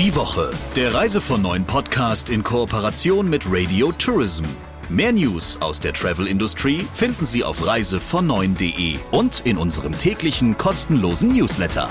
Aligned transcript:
Die 0.00 0.16
Woche, 0.16 0.50
der 0.76 0.94
Reise 0.94 1.20
von 1.20 1.42
neuen 1.42 1.66
Podcast 1.66 2.30
in 2.30 2.42
Kooperation 2.42 3.28
mit 3.28 3.44
Radio 3.46 3.92
Tourism. 3.92 4.44
Mehr 4.88 5.12
News 5.12 5.60
aus 5.60 5.78
der 5.78 5.92
Travel-Industrie 5.92 6.86
finden 6.94 7.26
Sie 7.26 7.44
auf 7.44 7.60
reisevon9.de 7.68 8.98
und 9.10 9.42
in 9.44 9.58
unserem 9.58 9.92
täglichen 9.92 10.56
kostenlosen 10.56 11.36
Newsletter. 11.36 11.90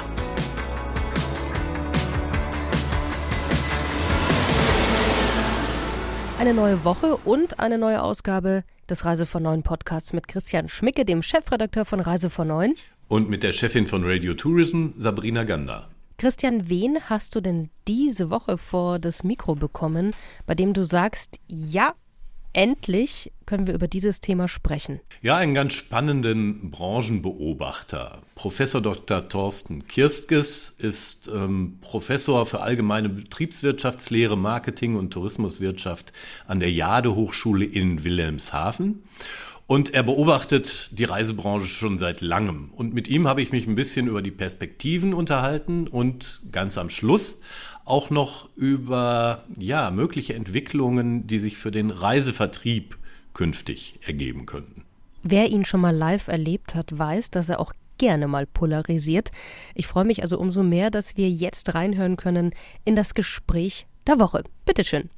Eine 6.39 6.55
neue 6.55 6.83
Woche 6.83 7.15
und 7.17 7.59
eine 7.59 7.77
neue 7.77 8.01
Ausgabe 8.01 8.63
des 8.89 9.05
Reise 9.05 9.27
von 9.27 9.43
Neuen 9.43 9.61
Podcasts 9.61 10.13
mit 10.13 10.27
Christian 10.27 10.67
Schmicke, 10.67 11.05
dem 11.05 11.21
Chefredakteur 11.21 11.85
von 11.85 11.99
Reise 11.99 12.31
von 12.31 12.47
Neuen. 12.47 12.73
Und 13.07 13.29
mit 13.29 13.43
der 13.43 13.51
Chefin 13.51 13.85
von 13.85 14.03
Radio 14.03 14.33
Tourism, 14.33 14.93
Sabrina 14.97 15.43
Gander. 15.43 15.89
Christian, 16.19 16.67
wen 16.67 16.99
hast 17.09 17.33
du 17.33 17.39
denn 17.39 17.69
diese 17.87 18.29
Woche 18.29 18.57
vor 18.57 18.99
das 18.99 19.23
Mikro 19.23 19.55
bekommen, 19.55 20.13
bei 20.45 20.53
dem 20.53 20.73
du 20.73 20.83
sagst, 20.83 21.39
ja, 21.47 21.93
endlich 22.51 23.31
können 23.45 23.67
wir 23.67 23.73
über 23.73 23.87
dieses 23.87 24.19
Thema 24.19 24.49
sprechen? 24.49 24.99
Ja, 25.21 25.37
einen 25.37 25.53
ganz 25.53 25.71
spannenden 25.71 26.71
Branchenbeobachter. 26.71 28.21
Professor 28.35 28.81
Dr. 28.81 29.29
Thorsten 29.29 29.87
Kirstges 29.87 30.75
ist 30.77 31.29
ähm, 31.33 31.77
Professor 31.79 32.45
für 32.45 32.59
allgemeine 32.59 33.07
Betriebswirtschaftslehre, 33.07 34.37
Marketing 34.37 34.97
und 34.97 35.11
Tourismuswirtschaft 35.11 36.11
an 36.47 36.59
der 36.59 36.71
Jade 36.73 37.15
Hochschule 37.15 37.63
in 37.63 38.03
Wilhelmshaven. 38.03 39.03
Und 39.69 39.93
er 39.93 40.01
beobachtet 40.01 40.89
die 40.97 41.03
Reisebranche 41.03 41.67
schon 41.67 41.99
seit 41.99 42.21
langem. 42.21 42.71
Und 42.73 42.95
mit 42.95 43.07
ihm 43.07 43.27
habe 43.27 43.43
ich 43.43 43.51
mich 43.51 43.67
ein 43.67 43.75
bisschen 43.75 44.07
über 44.07 44.23
die 44.23 44.31
Perspektiven 44.31 45.13
unterhalten 45.13 45.87
und 45.87 46.41
ganz 46.51 46.75
am 46.79 46.89
Schluss 46.89 47.41
auch 47.85 48.09
noch 48.09 48.49
über 48.55 49.43
ja, 49.59 49.91
mögliche 49.91 50.33
Entwicklungen, 50.33 51.27
die 51.27 51.37
sich 51.37 51.57
für 51.57 51.69
den 51.69 51.91
Reisevertrieb 51.91 52.97
künftig 53.35 53.99
ergeben 54.01 54.47
könnten. 54.47 54.85
Wer 55.21 55.51
ihn 55.51 55.65
schon 55.65 55.81
mal 55.81 55.95
live 55.95 56.29
erlebt 56.29 56.73
hat, 56.73 56.97
weiß, 56.97 57.29
dass 57.29 57.49
er 57.49 57.59
auch 57.59 57.73
gerne 57.99 58.27
mal 58.27 58.47
polarisiert. 58.47 59.29
Ich 59.75 59.85
freue 59.85 60.05
mich 60.05 60.23
also 60.23 60.39
umso 60.39 60.63
mehr, 60.63 60.89
dass 60.89 61.15
wir 61.15 61.29
jetzt 61.29 61.75
reinhören 61.75 62.17
können 62.17 62.55
in 62.85 62.95
das 62.95 63.13
Gespräch 63.13 63.85
der 64.07 64.17
Woche. 64.17 64.45
Bitteschön. 64.65 65.11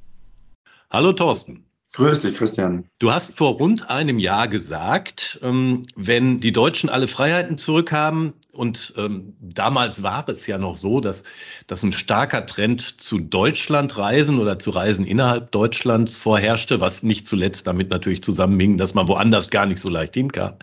Hallo 0.90 1.14
Thorsten. 1.14 1.64
Grüß 1.94 2.22
dich, 2.22 2.36
Christian. 2.38 2.86
Du 2.98 3.12
hast 3.12 3.36
vor 3.36 3.58
rund 3.58 3.90
einem 3.90 4.18
Jahr 4.18 4.48
gesagt, 4.48 5.38
ähm, 5.42 5.82
wenn 5.94 6.40
die 6.40 6.52
Deutschen 6.52 6.88
alle 6.88 7.06
Freiheiten 7.06 7.58
zurückhaben, 7.58 8.32
und 8.50 8.94
ähm, 8.96 9.34
damals 9.40 10.02
war 10.02 10.26
es 10.28 10.46
ja 10.46 10.56
noch 10.56 10.74
so, 10.74 11.00
dass, 11.00 11.24
dass 11.66 11.82
ein 11.82 11.92
starker 11.92 12.46
Trend 12.46 13.00
zu 13.00 13.18
Deutschlandreisen 13.18 14.38
oder 14.38 14.58
zu 14.58 14.70
Reisen 14.70 15.06
innerhalb 15.06 15.52
Deutschlands 15.52 16.16
vorherrschte, 16.16 16.80
was 16.80 17.02
nicht 17.02 17.26
zuletzt 17.26 17.66
damit 17.66 17.90
natürlich 17.90 18.22
zusammenhing, 18.22 18.78
dass 18.78 18.94
man 18.94 19.08
woanders 19.08 19.50
gar 19.50 19.66
nicht 19.66 19.80
so 19.80 19.90
leicht 19.90 20.14
hinkam. 20.14 20.54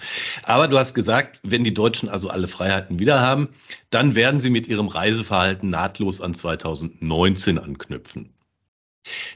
Aber 0.43 0.67
du 0.67 0.80
hast 0.80 0.95
gesagt, 0.95 1.39
wenn 1.43 1.64
die 1.64 1.73
Deutschen 1.73 2.09
also 2.09 2.30
alle 2.30 2.47
Freiheiten 2.47 2.99
wieder 2.99 3.21
haben, 3.21 3.49
dann 3.91 4.16
werden 4.16 4.39
sie 4.39 4.49
mit 4.49 4.67
ihrem 4.67 4.88
Reiseverhalten 4.88 5.69
nahtlos 5.69 6.21
an 6.21 6.33
2019 6.33 7.59
anknüpfen. 7.59 8.33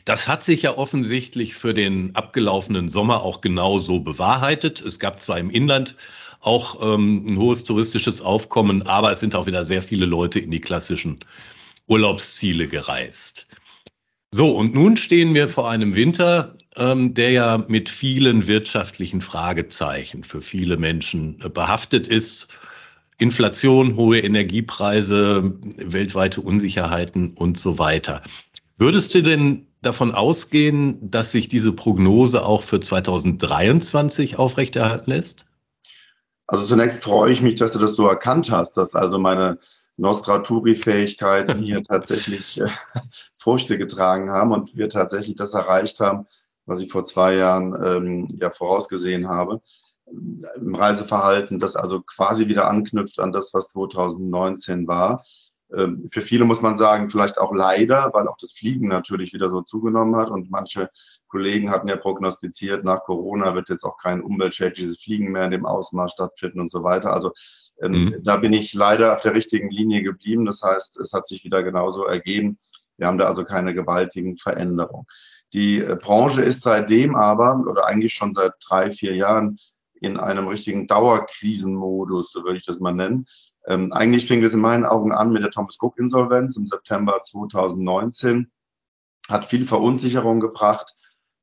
Das 0.06 0.28
hat 0.28 0.44
sich 0.44 0.64
ja 0.64 0.78
offensichtlich 0.78 1.56
für 1.56 1.74
den 1.74 2.16
abgelaufenen 2.16 2.90
Sommer 2.90 3.24
auch 3.24 3.42
genau 3.42 3.80
so 3.80 4.00
bewahrheitet. 4.00 4.82
Es 4.82 5.00
gab 5.00 5.20
zwar 5.20 5.40
im 5.40 5.50
Inland 5.50 5.96
auch 6.42 6.82
ähm, 6.82 7.26
ein 7.26 7.38
hohes 7.38 7.64
touristisches 7.64 8.22
Aufkommen, 8.22 8.84
aber 8.84 9.12
es 9.12 9.20
sind 9.22 9.36
auch 9.36 9.46
wieder 9.46 9.66
sehr 9.66 9.82
viele 9.82 10.06
Leute 10.06 10.40
in 10.40 10.52
die 10.52 10.62
klassischen 10.62 11.20
Urlaubsziele 11.88 12.68
gereist. 12.68 13.48
So, 14.32 14.56
und 14.58 14.74
nun 14.74 14.98
stehen 14.98 15.34
wir 15.36 15.48
vor 15.48 15.70
einem 15.70 15.96
Winter, 15.96 16.58
ähm, 16.76 17.14
der 17.14 17.32
ja 17.32 17.64
mit 17.68 17.88
vielen 17.88 18.48
wirtschaftlichen 18.48 19.22
Fragezeichen 19.22 20.24
für 20.24 20.42
viele 20.42 20.78
Menschen 20.78 21.40
äh, 21.44 21.50
behaftet 21.50 22.08
ist. 22.08 22.48
Inflation, 23.20 23.96
hohe 23.96 24.20
Energiepreise, 24.20 25.54
weltweite 25.78 26.42
Unsicherheiten 26.42 27.34
und 27.36 27.60
so 27.60 27.78
weiter. 27.78 28.24
Würdest 28.84 29.16
du 29.16 29.24
denn 29.24 29.66
davon 29.82 30.14
ausgehen, 30.14 31.10
dass 31.10 31.32
sich 31.32 31.48
diese 31.48 31.72
Prognose 31.72 32.44
auch 32.44 32.64
für 32.64 32.82
2023 32.82 34.38
aufrechterhalten 34.38 35.10
lässt? 35.10 35.46
Also 36.48 36.66
zunächst 36.66 37.02
freue 37.02 37.32
ich 37.32 37.42
mich, 37.42 37.56
dass 37.56 37.72
du 37.72 37.80
das 37.80 37.96
so 37.96 38.06
erkannt 38.06 38.52
hast, 38.52 38.76
dass 38.76 38.94
also 38.94 39.20
meine 39.20 39.58
Nostraturi-Fähigkeiten 39.96 41.60
hier 41.64 41.82
tatsächlich 41.82 42.60
äh, 42.60 42.68
Früchte 43.38 43.78
getragen 43.78 44.32
haben 44.32 44.52
und 44.52 44.76
wir 44.76 44.90
tatsächlich 44.90 45.38
das 45.38 45.54
erreicht 45.54 46.02
haben, 46.02 46.28
was 46.66 46.82
ich 46.82 46.92
vor 46.92 47.06
zwei 47.06 47.36
Jahren 47.36 47.82
ähm, 47.82 48.28
ja 48.38 48.50
vorausgesehen 48.50 49.30
habe. 49.30 49.62
Im 50.58 50.76
Reiseverhalten, 50.76 51.58
das 51.58 51.78
also 51.78 52.02
quasi 52.02 52.50
wieder 52.50 52.68
anknüpft 52.68 53.22
an 53.22 53.32
das, 53.32 53.54
was 53.54 53.70
2019 53.70 54.90
war. 54.90 55.24
Ähm, 55.76 56.08
für 56.12 56.22
viele 56.22 56.46
muss 56.46 56.62
man 56.62 56.78
sagen, 56.78 57.10
vielleicht 57.10 57.38
auch 57.38 57.54
leider, 57.54 58.12
weil 58.14 58.28
auch 58.28 58.38
das 58.38 58.52
Fliegen 58.52 58.88
natürlich 58.88 59.34
wieder 59.34 59.50
so 59.50 59.62
zugenommen 59.62 60.16
hat 60.16 60.30
und 60.30 60.52
manche 60.52 60.90
Kollegen 61.28 61.72
hatten 61.72 61.88
ja 61.88 61.96
prognostiziert, 61.96 62.84
nach 62.84 63.04
Corona 63.04 63.56
wird 63.56 63.70
jetzt 63.70 63.84
auch 63.84 63.98
kein 63.98 64.22
umweltschädliches 64.22 65.02
Fliegen 65.02 65.32
mehr 65.32 65.46
in 65.46 65.52
dem 65.52 65.66
Ausmaß 65.66 66.12
stattfinden 66.12 66.60
und 66.60 66.70
so 66.70 66.84
weiter. 66.84 67.12
Also 67.12 67.32
ähm, 67.82 67.92
mhm. 67.92 68.24
da 68.24 68.38
bin 68.38 68.54
ich 68.54 68.74
leider 68.74 69.14
auf 69.14 69.22
der 69.22 69.34
richtigen 69.34 69.70
Linie 69.70 70.04
geblieben. 70.04 70.46
Das 70.46 70.62
heißt, 70.62 71.00
es 71.00 71.14
hat 71.14 71.28
sich 71.28 71.44
wieder 71.44 71.64
genauso 71.64 72.06
ergeben. 72.06 72.60
Wir 72.98 73.08
haben 73.08 73.18
da 73.18 73.26
also 73.26 73.44
keine 73.44 73.74
gewaltigen 73.74 74.38
Veränderungen. 74.38 75.08
Die 75.54 75.80
äh, 75.80 75.96
Branche 75.96 76.44
ist 76.44 76.62
seitdem 76.62 77.16
aber, 77.16 77.64
oder 77.68 77.86
eigentlich 77.86 78.14
schon 78.14 78.34
seit 78.34 78.54
drei, 78.66 78.92
vier 78.92 79.16
Jahren, 79.16 79.58
in 80.02 80.18
einem 80.18 80.48
richtigen 80.50 80.86
Dauerkrisenmodus, 80.86 82.32
so 82.32 82.44
würde 82.44 82.58
ich 82.58 82.66
das 82.66 82.80
mal 82.80 82.94
nennen. 82.94 83.26
Ähm, 83.68 83.94
eigentlich 83.94 84.28
fing 84.28 84.44
es 84.44 84.54
in 84.54 84.60
meinen 84.60 84.86
Augen 84.86 85.12
an 85.12 85.32
mit 85.32 85.44
der 85.44 85.52
Thomas 85.52 85.78
Cook 85.80 85.98
Insolvenz 85.98 86.58
im 86.58 86.68
September 86.68 87.22
2019, 87.22 88.52
hat 89.30 89.46
viel 89.46 89.66
Verunsicherung 89.66 90.40
gebracht 90.40 90.94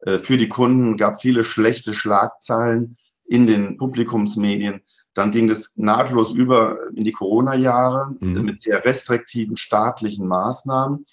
äh, 0.00 0.18
für 0.18 0.36
die 0.36 0.48
Kunden, 0.48 0.96
gab 0.96 1.20
viele 1.20 1.44
schlechte 1.44 1.94
Schlagzeilen 1.94 2.96
in 3.24 3.46
den 3.46 3.76
Publikumsmedien. 3.76 4.82
Dann 5.14 5.30
ging 5.30 5.48
es 5.50 5.76
nahtlos 5.76 6.32
über 6.32 6.78
in 6.94 7.04
die 7.04 7.12
Corona-Jahre 7.12 8.16
mhm. 8.20 8.42
mit 8.42 8.60
sehr 8.60 8.84
restriktiven 8.84 9.56
staatlichen 9.56 10.26
Maßnahmen, 10.26 11.06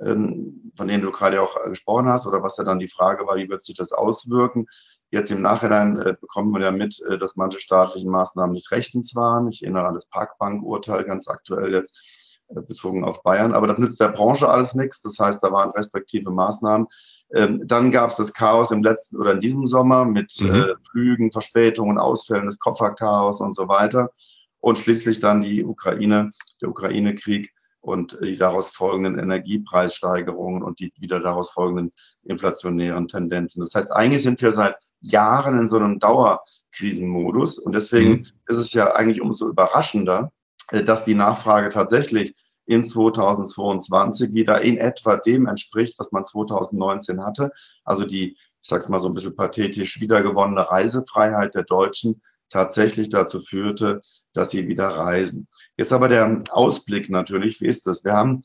ähm, 0.00 0.72
von 0.76 0.88
denen 0.88 1.02
du 1.02 1.10
gerade 1.10 1.40
auch 1.40 1.56
gesprochen 1.66 2.08
hast, 2.08 2.26
oder 2.26 2.42
was 2.42 2.56
ja 2.56 2.64
dann 2.64 2.78
die 2.78 2.88
Frage 2.88 3.26
war, 3.26 3.36
wie 3.36 3.48
wird 3.48 3.62
sich 3.62 3.76
das 3.76 3.92
auswirken? 3.92 4.66
Jetzt 5.12 5.30
im 5.30 5.42
Nachhinein 5.42 5.98
äh, 5.98 6.16
bekommt 6.18 6.50
man 6.52 6.62
ja 6.62 6.70
mit, 6.70 6.98
äh, 7.02 7.18
dass 7.18 7.36
manche 7.36 7.60
staatlichen 7.60 8.10
Maßnahmen 8.10 8.54
nicht 8.54 8.70
rechtens 8.70 9.14
waren. 9.14 9.50
Ich 9.50 9.62
erinnere 9.62 9.86
an 9.86 9.94
das 9.94 10.06
Parkbank-Urteil 10.06 11.04
ganz 11.04 11.28
aktuell 11.28 11.70
jetzt 11.70 12.00
äh, 12.48 12.62
bezogen 12.62 13.04
auf 13.04 13.22
Bayern. 13.22 13.52
Aber 13.52 13.66
das 13.66 13.78
nützt 13.78 14.00
der 14.00 14.08
Branche 14.08 14.48
alles 14.48 14.74
nichts. 14.74 15.02
Das 15.02 15.18
heißt, 15.18 15.44
da 15.44 15.52
waren 15.52 15.70
restriktive 15.72 16.30
Maßnahmen. 16.30 16.86
Ähm, 17.34 17.60
dann 17.66 17.90
gab 17.90 18.08
es 18.08 18.16
das 18.16 18.32
Chaos 18.32 18.70
im 18.70 18.82
letzten 18.82 19.18
oder 19.18 19.32
in 19.32 19.42
diesem 19.42 19.66
Sommer 19.66 20.06
mit 20.06 20.32
mhm. 20.40 20.54
äh, 20.54 20.74
Flügen, 20.90 21.30
Verspätungen, 21.30 21.98
Ausfällen, 21.98 22.46
das 22.46 22.58
Kofferchaos 22.58 23.42
und 23.42 23.54
so 23.54 23.68
weiter. 23.68 24.12
Und 24.60 24.78
schließlich 24.78 25.20
dann 25.20 25.42
die 25.42 25.62
Ukraine, 25.62 26.32
der 26.62 26.70
Ukraine-Krieg 26.70 27.52
und 27.82 28.16
die 28.24 28.38
daraus 28.38 28.70
folgenden 28.70 29.18
Energiepreissteigerungen 29.18 30.62
und 30.62 30.80
die 30.80 30.90
wieder 30.96 31.20
daraus 31.20 31.50
folgenden 31.50 31.92
inflationären 32.22 33.08
Tendenzen. 33.08 33.60
Das 33.60 33.74
heißt, 33.74 33.92
eigentlich 33.92 34.22
sind 34.22 34.40
wir 34.40 34.52
seit 34.52 34.76
Jahren 35.02 35.58
in 35.58 35.68
so 35.68 35.76
einem 35.76 35.98
Dauerkrisenmodus. 35.98 37.58
Und 37.58 37.74
deswegen 37.74 38.10
mhm. 38.10 38.26
ist 38.46 38.56
es 38.56 38.72
ja 38.72 38.94
eigentlich 38.94 39.20
umso 39.20 39.48
überraschender, 39.48 40.32
äh, 40.70 40.82
dass 40.82 41.04
die 41.04 41.14
Nachfrage 41.14 41.70
tatsächlich 41.70 42.34
in 42.64 42.84
2022 42.84 44.32
wieder 44.32 44.62
in 44.62 44.78
etwa 44.78 45.16
dem 45.16 45.46
entspricht, 45.46 45.98
was 45.98 46.12
man 46.12 46.24
2019 46.24 47.24
hatte. 47.24 47.50
Also 47.84 48.04
die, 48.04 48.32
ich 48.32 48.68
sage 48.68 48.82
es 48.82 48.88
mal 48.88 49.00
so 49.00 49.08
ein 49.08 49.14
bisschen 49.14 49.36
pathetisch, 49.36 50.00
wiedergewonnene 50.00 50.70
Reisefreiheit 50.70 51.54
der 51.54 51.64
Deutschen 51.64 52.22
tatsächlich 52.50 53.08
dazu 53.08 53.40
führte, 53.40 54.00
dass 54.32 54.50
sie 54.50 54.68
wieder 54.68 54.88
reisen. 54.88 55.48
Jetzt 55.76 55.92
aber 55.92 56.08
der 56.08 56.44
Ausblick 56.50 57.10
natürlich, 57.10 57.60
wie 57.60 57.66
ist 57.66 57.86
das? 57.86 58.04
Wir 58.04 58.12
haben 58.12 58.42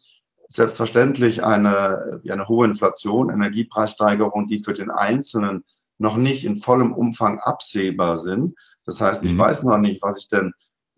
selbstverständlich 0.47 1.43
eine, 1.43 2.21
eine 2.27 2.47
hohe 2.47 2.65
Inflation, 2.65 3.29
Energiepreissteigerung, 3.29 4.47
die 4.47 4.63
für 4.63 4.73
den 4.73 4.89
Einzelnen 4.89 5.65
noch 5.97 6.17
nicht 6.17 6.45
in 6.45 6.57
vollem 6.57 6.93
Umfang 6.93 7.39
absehbar 7.39 8.17
sind. 8.17 8.55
Das 8.85 9.01
heißt, 9.01 9.23
ich 9.23 9.33
mhm. 9.33 9.39
weiß 9.39 9.63
noch 9.63 9.77
nicht, 9.77 10.01
was 10.01 10.19
ich 10.19 10.27
denn 10.27 10.53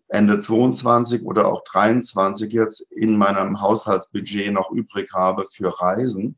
Ende 0.08 0.38
22 0.38 1.24
oder 1.24 1.46
auch 1.46 1.62
23 1.64 2.52
jetzt 2.52 2.80
in 2.90 3.16
meinem 3.16 3.60
Haushaltsbudget 3.60 4.52
noch 4.52 4.70
übrig 4.70 5.12
habe 5.14 5.46
für 5.46 5.80
Reisen. 5.80 6.36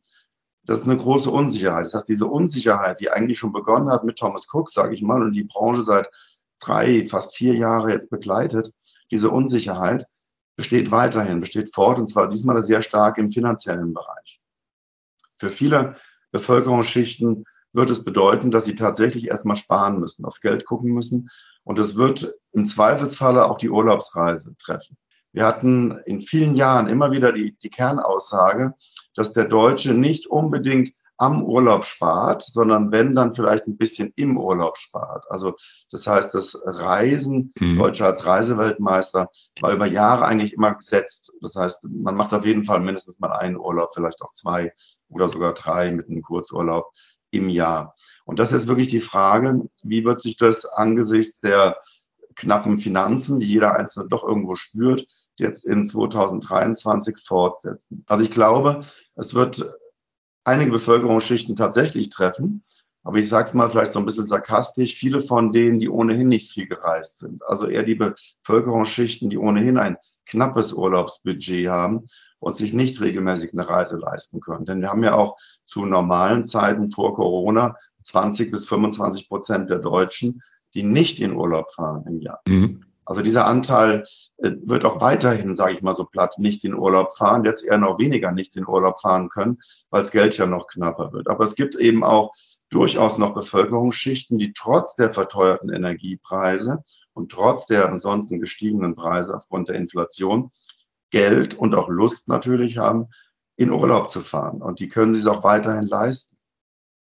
Das 0.64 0.80
ist 0.80 0.84
eine 0.84 0.98
große 0.98 1.30
Unsicherheit. 1.30 1.86
Das 1.86 1.94
heißt, 1.94 2.08
diese 2.08 2.26
Unsicherheit, 2.26 3.00
die 3.00 3.10
eigentlich 3.10 3.38
schon 3.38 3.52
begonnen 3.52 3.90
hat 3.90 4.04
mit 4.04 4.18
Thomas 4.18 4.46
Cook, 4.52 4.70
sage 4.70 4.94
ich 4.94 5.02
mal, 5.02 5.22
und 5.22 5.32
die 5.32 5.44
Branche 5.44 5.82
seit 5.82 6.08
drei, 6.60 7.04
fast 7.06 7.34
vier 7.34 7.54
Jahre 7.54 7.90
jetzt 7.90 8.10
begleitet, 8.10 8.72
diese 9.10 9.30
Unsicherheit, 9.30 10.06
besteht 10.54 10.90
weiterhin, 10.90 11.40
besteht 11.40 11.74
fort 11.74 11.98
und 11.98 12.08
zwar 12.08 12.28
diesmal 12.28 12.62
sehr 12.62 12.82
stark 12.82 13.18
im 13.18 13.32
finanziellen 13.32 13.94
Bereich. 13.94 14.40
Für 15.38 15.48
viele 15.48 15.96
Bevölkerungsschichten 16.30 17.44
wird 17.72 17.90
es 17.90 18.04
bedeuten, 18.04 18.50
dass 18.50 18.64
sie 18.64 18.74
tatsächlich 18.74 19.28
erstmal 19.28 19.56
sparen 19.56 19.98
müssen, 19.98 20.24
aufs 20.24 20.40
Geld 20.40 20.64
gucken 20.64 20.92
müssen 20.92 21.28
und 21.64 21.78
es 21.78 21.96
wird 21.96 22.34
im 22.52 22.64
Zweifelsfalle 22.64 23.46
auch 23.46 23.58
die 23.58 23.70
Urlaubsreise 23.70 24.54
treffen. 24.58 24.96
Wir 25.32 25.46
hatten 25.46 25.98
in 26.04 26.20
vielen 26.20 26.54
Jahren 26.54 26.88
immer 26.88 27.10
wieder 27.10 27.32
die, 27.32 27.56
die 27.62 27.70
Kernaussage, 27.70 28.74
dass 29.14 29.32
der 29.32 29.46
Deutsche 29.46 29.94
nicht 29.94 30.26
unbedingt 30.26 30.92
am 31.22 31.44
Urlaub 31.44 31.84
spart, 31.84 32.42
sondern 32.42 32.90
wenn 32.90 33.14
dann 33.14 33.32
vielleicht 33.32 33.68
ein 33.68 33.76
bisschen 33.76 34.12
im 34.16 34.36
Urlaub 34.36 34.76
spart. 34.76 35.24
Also 35.30 35.54
das 35.92 36.06
heißt, 36.06 36.34
das 36.34 36.60
Reisen, 36.64 37.52
mhm. 37.60 37.78
Deutsche 37.78 38.04
als 38.04 38.26
Reiseweltmeister, 38.26 39.28
war 39.60 39.72
über 39.72 39.86
Jahre 39.86 40.24
eigentlich 40.24 40.54
immer 40.54 40.74
gesetzt. 40.74 41.32
Das 41.40 41.54
heißt, 41.54 41.86
man 41.88 42.16
macht 42.16 42.34
auf 42.34 42.44
jeden 42.44 42.64
Fall 42.64 42.80
mindestens 42.80 43.20
mal 43.20 43.32
einen 43.32 43.56
Urlaub, 43.56 43.90
vielleicht 43.94 44.20
auch 44.20 44.32
zwei 44.32 44.72
oder 45.10 45.28
sogar 45.28 45.54
drei 45.54 45.92
mit 45.92 46.08
einem 46.08 46.22
Kurzurlaub 46.22 46.90
im 47.32 47.48
Jahr. 47.48 47.96
Und 48.24 48.38
das 48.38 48.52
ist 48.52 48.68
wirklich 48.68 48.88
die 48.88 49.00
Frage, 49.00 49.68
wie 49.82 50.04
wird 50.04 50.20
sich 50.20 50.36
das 50.36 50.64
angesichts 50.64 51.40
der 51.40 51.78
knappen 52.36 52.78
Finanzen, 52.78 53.40
die 53.40 53.46
jeder 53.46 53.74
Einzelne 53.74 54.08
doch 54.08 54.22
irgendwo 54.22 54.54
spürt, 54.54 55.06
jetzt 55.36 55.64
in 55.64 55.84
2023 55.84 57.18
fortsetzen. 57.18 58.04
Also 58.06 58.22
ich 58.22 58.30
glaube, 58.30 58.82
es 59.16 59.34
wird 59.34 59.64
einige 60.44 60.70
Bevölkerungsschichten 60.70 61.56
tatsächlich 61.56 62.10
treffen. 62.10 62.64
Aber 63.04 63.18
ich 63.18 63.28
sage 63.28 63.48
es 63.48 63.54
mal 63.54 63.68
vielleicht 63.68 63.92
so 63.92 63.98
ein 63.98 64.06
bisschen 64.06 64.26
sarkastisch, 64.26 64.94
viele 64.94 65.22
von 65.22 65.52
denen, 65.52 65.76
die 65.76 65.88
ohnehin 65.88 66.28
nicht 66.28 66.52
viel 66.52 66.68
gereist 66.68 67.18
sind, 67.18 67.42
also 67.44 67.66
eher 67.66 67.82
die 67.82 67.96
Bevölkerungsschichten, 67.96 69.28
die 69.28 69.38
ohnehin 69.38 69.76
ein 69.76 69.96
knappes 70.26 70.72
Urlaubsbudget 70.72 71.68
haben 71.68 72.06
und 72.38 72.56
sich 72.56 72.72
nicht 72.72 73.00
regelmäßig 73.00 73.52
eine 73.52 73.68
Reise 73.68 73.98
leisten 73.98 74.40
können. 74.40 74.64
Denn 74.64 74.80
wir 74.80 74.90
haben 74.90 75.04
ja 75.04 75.14
auch 75.14 75.36
zu 75.64 75.86
normalen 75.86 76.44
Zeiten 76.44 76.90
vor 76.90 77.14
Corona 77.14 77.76
20 78.02 78.50
bis 78.50 78.66
25 78.66 79.28
Prozent 79.28 79.70
der 79.70 79.78
Deutschen, 79.78 80.42
die 80.74 80.82
nicht 80.82 81.20
in 81.20 81.36
Urlaub 81.36 81.70
fahren 81.72 82.04
im 82.06 82.20
Jahr. 82.20 82.40
Mhm. 82.46 82.84
Also 83.04 83.20
dieser 83.20 83.46
Anteil 83.46 84.04
äh, 84.38 84.52
wird 84.64 84.84
auch 84.84 85.00
weiterhin, 85.00 85.54
sage 85.54 85.74
ich 85.74 85.82
mal 85.82 85.94
so 85.94 86.04
platt, 86.04 86.38
nicht 86.38 86.64
in 86.64 86.74
Urlaub 86.74 87.16
fahren, 87.16 87.44
jetzt 87.44 87.64
eher 87.64 87.78
noch 87.78 87.98
weniger 87.98 88.32
nicht 88.32 88.56
in 88.56 88.66
Urlaub 88.66 89.00
fahren 89.00 89.28
können, 89.28 89.58
weil 89.90 90.02
das 90.02 90.12
Geld 90.12 90.36
ja 90.38 90.46
noch 90.46 90.66
knapper 90.68 91.12
wird. 91.12 91.28
Aber 91.28 91.44
es 91.44 91.56
gibt 91.56 91.74
eben 91.74 92.04
auch 92.04 92.32
durchaus 92.72 93.18
noch 93.18 93.34
Bevölkerungsschichten, 93.34 94.38
die 94.38 94.52
trotz 94.54 94.96
der 94.96 95.12
verteuerten 95.12 95.70
Energiepreise 95.70 96.84
und 97.12 97.30
trotz 97.30 97.66
der 97.66 97.88
ansonsten 97.88 98.40
gestiegenen 98.40 98.94
Preise 98.94 99.36
aufgrund 99.36 99.68
der 99.68 99.76
Inflation 99.76 100.50
Geld 101.10 101.54
und 101.54 101.74
auch 101.74 101.90
Lust 101.90 102.28
natürlich 102.28 102.78
haben, 102.78 103.08
in 103.56 103.70
Urlaub 103.70 104.10
zu 104.10 104.22
fahren. 104.22 104.62
Und 104.62 104.80
die 104.80 104.88
können 104.88 105.12
sich 105.12 105.26
auch 105.26 105.44
weiterhin 105.44 105.86
leisten. 105.86 106.38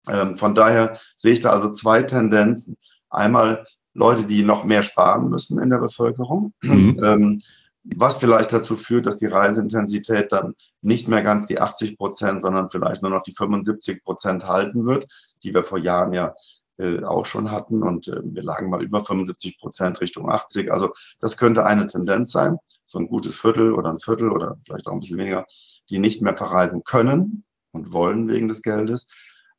Ähm, 0.09 0.38
von 0.39 0.55
daher 0.55 0.97
sehe 1.15 1.33
ich 1.33 1.39
da 1.39 1.51
also 1.51 1.69
zwei 1.69 2.01
Tendenzen. 2.01 2.75
Einmal 3.11 3.63
Leute, 3.94 4.23
die 4.23 4.44
noch 4.44 4.63
mehr 4.63 4.81
sparen 4.81 5.29
müssen 5.29 5.61
in 5.61 5.69
der 5.69 5.77
Bevölkerung, 5.77 6.53
mhm. 6.63 7.00
ähm, 7.03 7.41
was 7.83 8.18
vielleicht 8.18 8.53
dazu 8.53 8.75
führt, 8.77 9.06
dass 9.06 9.18
die 9.18 9.27
Reiseintensität 9.27 10.31
dann 10.31 10.56
nicht 10.81 11.07
mehr 11.07 11.21
ganz 11.21 11.47
die 11.47 11.59
80 11.59 11.97
Prozent, 11.97 12.41
sondern 12.41 12.69
vielleicht 12.69 13.01
nur 13.01 13.12
noch 13.12 13.24
die 13.24 13.33
75 13.33 14.03
Prozent 14.03 14.47
halten 14.47 14.85
wird, 14.85 15.07
die 15.44 15.53
wir 15.53 15.63
vor 15.63 15.80
Jahren 15.80 16.13
ja 16.13 16.33
äh, 16.77 17.03
auch 17.03 17.25
schon 17.25 17.51
hatten. 17.51 17.83
Und 17.83 18.07
äh, 18.07 18.21
wir 18.24 18.44
lagen 18.44 18.69
mal 18.69 18.81
über 18.81 19.03
75 19.03 19.59
Prozent 19.59 20.00
Richtung 20.00 20.30
80. 20.30 20.71
Also 20.71 20.91
das 21.19 21.38
könnte 21.38 21.65
eine 21.65 21.85
Tendenz 21.85 22.31
sein, 22.31 22.57
so 22.85 23.00
ein 23.00 23.07
gutes 23.07 23.35
Viertel 23.35 23.74
oder 23.74 23.89
ein 23.89 24.00
Viertel 24.00 24.31
oder 24.31 24.57
vielleicht 24.65 24.88
auch 24.88 24.94
ein 24.94 25.00
bisschen 25.00 25.18
weniger, 25.18 25.45
die 25.89 26.00
nicht 26.00 26.21
mehr 26.21 26.38
verreisen 26.38 26.83
können 26.83 27.44
und 27.71 27.91
wollen 27.91 28.29
wegen 28.29 28.47
des 28.47 28.62
Geldes. 28.62 29.07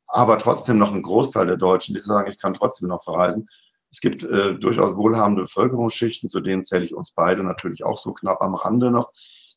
Aber 0.07 0.37
trotzdem 0.39 0.77
noch 0.77 0.93
ein 0.93 1.03
Großteil 1.03 1.47
der 1.47 1.57
Deutschen, 1.57 1.95
die 1.95 2.01
sagen, 2.01 2.31
ich 2.31 2.37
kann 2.37 2.53
trotzdem 2.53 2.89
noch 2.89 3.03
verreisen, 3.03 3.47
es 3.95 4.01
gibt 4.01 4.25
äh, 4.25 4.55
durchaus 4.55 4.97
wohlhabende 4.97 5.43
Bevölkerungsschichten, 5.43 6.29
zu 6.29 6.41
denen 6.41 6.63
zähle 6.63 6.83
ich 6.83 6.93
uns 6.93 7.11
beide 7.11 7.43
natürlich 7.43 7.85
auch 7.85 7.97
so 7.97 8.11
knapp 8.11 8.41
am 8.41 8.53
Rande 8.53 8.91
noch, 8.91 9.09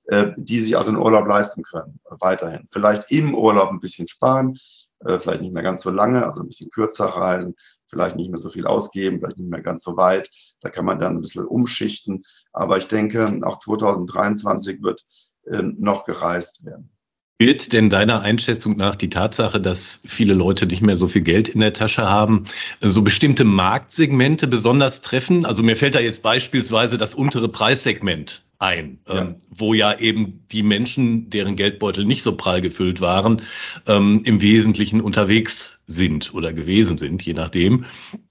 äh, 0.05 0.31
die 0.37 0.61
sich 0.61 0.77
also 0.77 0.91
einen 0.91 1.03
Urlaub 1.03 1.27
leisten 1.27 1.65
können, 1.65 1.99
äh, 2.09 2.15
weiterhin. 2.21 2.69
Vielleicht 2.71 3.11
im 3.11 3.35
Urlaub 3.35 3.71
ein 3.71 3.81
bisschen 3.81 4.07
sparen, 4.07 4.57
äh, 5.01 5.19
vielleicht 5.19 5.43
nicht 5.43 5.53
mehr 5.53 5.65
ganz 5.65 5.83
so 5.83 5.91
lange, 5.91 6.25
also 6.25 6.43
ein 6.43 6.47
bisschen 6.47 6.71
kürzer 6.71 7.07
reisen, 7.07 7.57
vielleicht 7.89 8.15
nicht 8.15 8.31
mehr 8.31 8.39
so 8.39 8.49
viel 8.49 8.69
ausgeben, 8.69 9.19
vielleicht 9.19 9.39
nicht 9.39 9.51
mehr 9.51 9.61
ganz 9.61 9.83
so 9.83 9.97
weit. 9.97 10.31
Da 10.61 10.71
kann 10.71 10.85
man 10.85 11.01
dann 11.01 11.17
ein 11.17 11.21
bisschen 11.21 11.45
umschichten. 11.45 12.23
Aber 12.53 12.79
ich 12.79 12.87
denke, 12.87 13.41
auch 13.43 13.59
2023 13.59 14.85
wird 14.85 15.05
äh, 15.47 15.63
noch 15.63 16.05
gereist 16.05 16.65
werden. 16.65 16.93
Wird 17.41 17.73
denn 17.73 17.89
deiner 17.89 18.23
Einschätzung 18.23 18.77
nach 18.77 18.97
die 18.97 19.11
Tatsache, 19.11 19.61
dass 19.61 20.01
viele 20.05 20.35
Leute 20.35 20.67
nicht 20.67 20.83
mehr 20.83 20.97
so 20.97 21.07
viel 21.07 21.23
Geld 21.23 21.49
in 21.49 21.61
der 21.61 21.73
Tasche 21.73 22.03
haben, 22.03 22.45
so 22.81 23.03
bestimmte 23.03 23.45
Marktsegmente 23.45 24.49
besonders 24.49 25.03
treffen? 25.03 25.45
Also 25.45 25.63
mir 25.63 25.77
fällt 25.77 25.95
da 25.95 26.01
jetzt 26.01 26.25
beispielsweise 26.25 26.99
das 26.99 27.15
untere 27.15 27.49
Preissegment 27.49 28.43
ein, 28.59 28.99
ja. 29.09 29.21
Ähm, 29.21 29.37
wo 29.51 29.73
ja 29.73 29.97
eben 29.97 30.45
die 30.51 30.65
Menschen, 30.65 31.31
deren 31.31 31.55
Geldbeutel 31.55 32.05
nicht 32.05 32.25
so 32.25 32.37
prall 32.37 32.61
gefüllt 32.61 33.01
waren, 33.01 33.43
ähm, 33.87 34.23
im 34.25 34.43
Wesentlichen 34.43 35.01
unterwegs 35.01 35.81
sind 35.87 36.35
oder 36.35 36.53
gewesen 36.53 36.99
sind, 36.99 37.25
je 37.25 37.35
nachdem. 37.35 37.85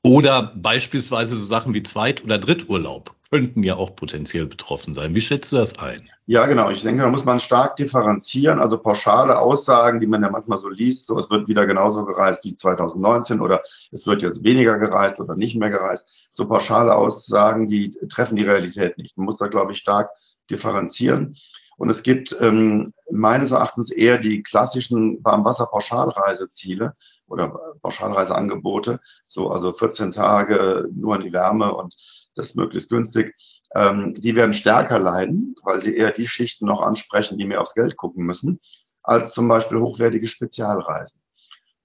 Oder 0.03 0.53
beispielsweise 0.57 1.37
so 1.37 1.45
Sachen 1.45 1.73
wie 1.73 1.83
Zweit- 1.83 2.25
oder 2.25 2.37
Dritturlaub 2.39 3.15
könnten 3.29 3.63
ja 3.63 3.75
auch 3.75 3.95
potenziell 3.95 4.45
betroffen 4.45 4.93
sein. 4.93 5.15
Wie 5.15 5.21
schätzt 5.21 5.51
du 5.51 5.57
das 5.57 5.77
ein? 5.79 6.09
Ja, 6.25 6.45
genau. 6.45 6.69
Ich 6.69 6.81
denke, 6.81 7.01
da 7.01 7.09
muss 7.09 7.25
man 7.25 7.39
stark 7.39 7.75
differenzieren. 7.77 8.59
Also 8.59 8.77
pauschale 8.77 9.39
Aussagen, 9.39 9.99
die 9.99 10.07
man 10.07 10.21
ja 10.21 10.29
manchmal 10.29 10.57
so 10.57 10.69
liest, 10.69 11.07
so 11.07 11.17
es 11.17 11.29
wird 11.29 11.47
wieder 11.47 11.65
genauso 11.65 12.05
gereist 12.05 12.43
wie 12.45 12.55
2019 12.55 13.39
oder 13.39 13.61
es 13.91 14.05
wird 14.05 14.21
jetzt 14.21 14.43
weniger 14.43 14.77
gereist 14.77 15.19
oder 15.19 15.35
nicht 15.35 15.55
mehr 15.55 15.69
gereist. 15.69 16.29
So 16.33 16.47
pauschale 16.47 16.95
Aussagen, 16.95 17.67
die 17.69 17.97
treffen 18.09 18.35
die 18.35 18.43
Realität 18.43 18.97
nicht. 18.97 19.17
Man 19.17 19.25
muss 19.25 19.37
da, 19.37 19.47
glaube 19.47 19.71
ich, 19.71 19.77
stark 19.77 20.09
differenzieren. 20.49 21.35
Und 21.77 21.89
es 21.89 22.03
gibt 22.03 22.35
ähm, 22.41 22.93
meines 23.09 23.51
Erachtens 23.51 23.91
eher 23.91 24.17
die 24.17 24.41
klassischen 24.41 25.23
Warmwasser-Pauschalreiseziele 25.23 26.93
oder 27.27 27.49
Pauschalreiseangebote, 27.81 28.99
so 29.27 29.51
also 29.51 29.73
14 29.73 30.11
Tage 30.11 30.87
nur 30.93 31.15
in 31.15 31.21
die 31.21 31.33
Wärme 31.33 31.73
und 31.73 31.95
das 32.35 32.55
möglichst 32.55 32.89
günstig, 32.89 33.35
ähm, 33.75 34.13
die 34.13 34.35
werden 34.35 34.53
stärker 34.53 34.99
leiden, 34.99 35.55
weil 35.63 35.81
sie 35.81 35.95
eher 35.95 36.11
die 36.11 36.27
Schichten 36.27 36.65
noch 36.65 36.81
ansprechen, 36.81 37.37
die 37.37 37.45
mehr 37.45 37.61
aufs 37.61 37.73
Geld 37.73 37.97
gucken 37.97 38.25
müssen, 38.25 38.59
als 39.03 39.33
zum 39.33 39.47
Beispiel 39.47 39.79
hochwertige 39.79 40.27
Spezialreisen. 40.27 41.21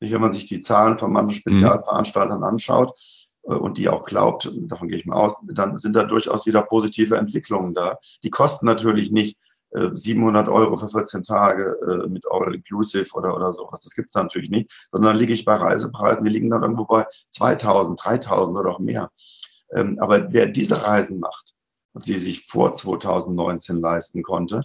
Nicht, 0.01 0.13
wenn 0.13 0.21
man 0.21 0.33
sich 0.33 0.47
die 0.47 0.61
Zahlen 0.61 0.99
von 0.99 1.13
manchen 1.13 1.37
mhm. 1.37 1.57
Spezialveranstaltern 1.57 2.43
anschaut 2.43 2.99
äh, 3.45 3.55
und 3.55 3.79
die 3.79 3.89
auch 3.89 4.05
glaubt, 4.05 4.51
davon 4.63 4.89
gehe 4.89 4.99
ich 4.99 5.07
mal 5.07 5.17
aus, 5.17 5.37
dann 5.45 5.79
sind 5.79 5.95
da 5.95 6.05
durchaus 6.05 6.47
wieder 6.47 6.63
positive 6.63 7.17
Entwicklungen 7.17 7.75
da. 7.75 7.99
Die 8.23 8.31
kosten 8.31 8.67
natürlich 8.67 9.11
nicht 9.11 9.39
700 9.75 10.47
äh, 10.47 10.51
Euro 10.51 10.77
für 10.77 10.89
14 10.89 11.23
Tage 11.23 11.77
äh, 11.87 12.09
mit 12.09 12.25
All 12.31 12.55
Inclusive 12.55 13.13
oder, 13.15 13.35
oder 13.35 13.53
sowas. 13.53 13.83
Das 13.83 13.95
gibt 13.95 14.09
es 14.09 14.15
natürlich 14.15 14.51
nicht, 14.51 14.71
sondern 14.91 15.17
liege 15.17 15.33
ich 15.33 15.45
bei 15.45 15.55
Reisepreisen, 15.55 16.25
die 16.25 16.31
liegen 16.31 16.51
dann 16.51 16.63
irgendwo 16.63 16.85
bei 16.85 17.07
2000, 17.31 18.01
3000 18.03 18.59
oder 18.59 18.71
auch 18.71 18.79
mehr. 18.79 19.11
Ähm, 19.73 19.97
aber 19.99 20.33
wer 20.33 20.47
diese 20.47 20.85
Reisen 20.85 21.21
macht 21.21 21.55
und 21.95 22.05
sie 22.05 22.19
sich 22.19 22.47
vor 22.47 22.75
2019 22.75 23.81
leisten 23.81 24.23
konnte, 24.23 24.65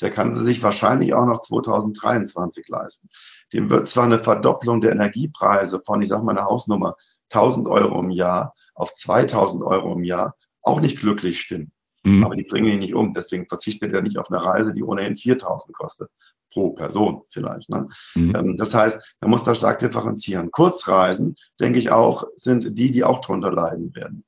der 0.00 0.10
kann 0.10 0.30
sie 0.30 0.44
sich 0.44 0.62
wahrscheinlich 0.62 1.14
auch 1.14 1.26
noch 1.26 1.40
2023 1.40 2.68
leisten. 2.68 3.08
Dem 3.52 3.70
wird 3.70 3.88
zwar 3.88 4.04
eine 4.04 4.18
Verdopplung 4.18 4.80
der 4.80 4.92
Energiepreise 4.92 5.80
von, 5.80 6.02
ich 6.02 6.08
sage 6.08 6.24
mal 6.24 6.36
eine 6.36 6.46
Hausnummer, 6.46 6.94
1000 7.32 7.66
Euro 7.68 8.00
im 8.00 8.10
Jahr 8.10 8.54
auf 8.74 8.94
2000 8.94 9.62
Euro 9.62 9.92
im 9.92 10.04
Jahr 10.04 10.36
auch 10.62 10.80
nicht 10.80 10.98
glücklich 10.98 11.40
stimmen. 11.40 11.72
Mhm. 12.16 12.24
Aber 12.24 12.36
die 12.36 12.44
bringen 12.44 12.68
ihn 12.68 12.78
nicht 12.80 12.94
um. 12.94 13.14
Deswegen 13.14 13.46
verzichtet 13.46 13.92
er 13.92 14.02
nicht 14.02 14.18
auf 14.18 14.30
eine 14.30 14.44
Reise, 14.44 14.72
die 14.72 14.82
ohnehin 14.82 15.16
4000 15.16 15.74
kostet. 15.76 16.10
Pro 16.50 16.70
Person 16.70 17.22
vielleicht. 17.30 17.68
Ne? 17.68 17.88
Mhm. 18.14 18.34
Ähm, 18.34 18.56
das 18.56 18.74
heißt, 18.74 19.16
er 19.20 19.28
muss 19.28 19.44
da 19.44 19.54
stark 19.54 19.78
differenzieren. 19.80 20.50
Kurzreisen, 20.50 21.36
denke 21.60 21.78
ich 21.78 21.90
auch, 21.90 22.24
sind 22.36 22.78
die, 22.78 22.90
die 22.90 23.04
auch 23.04 23.20
drunter 23.20 23.52
leiden 23.52 23.94
werden 23.94 24.24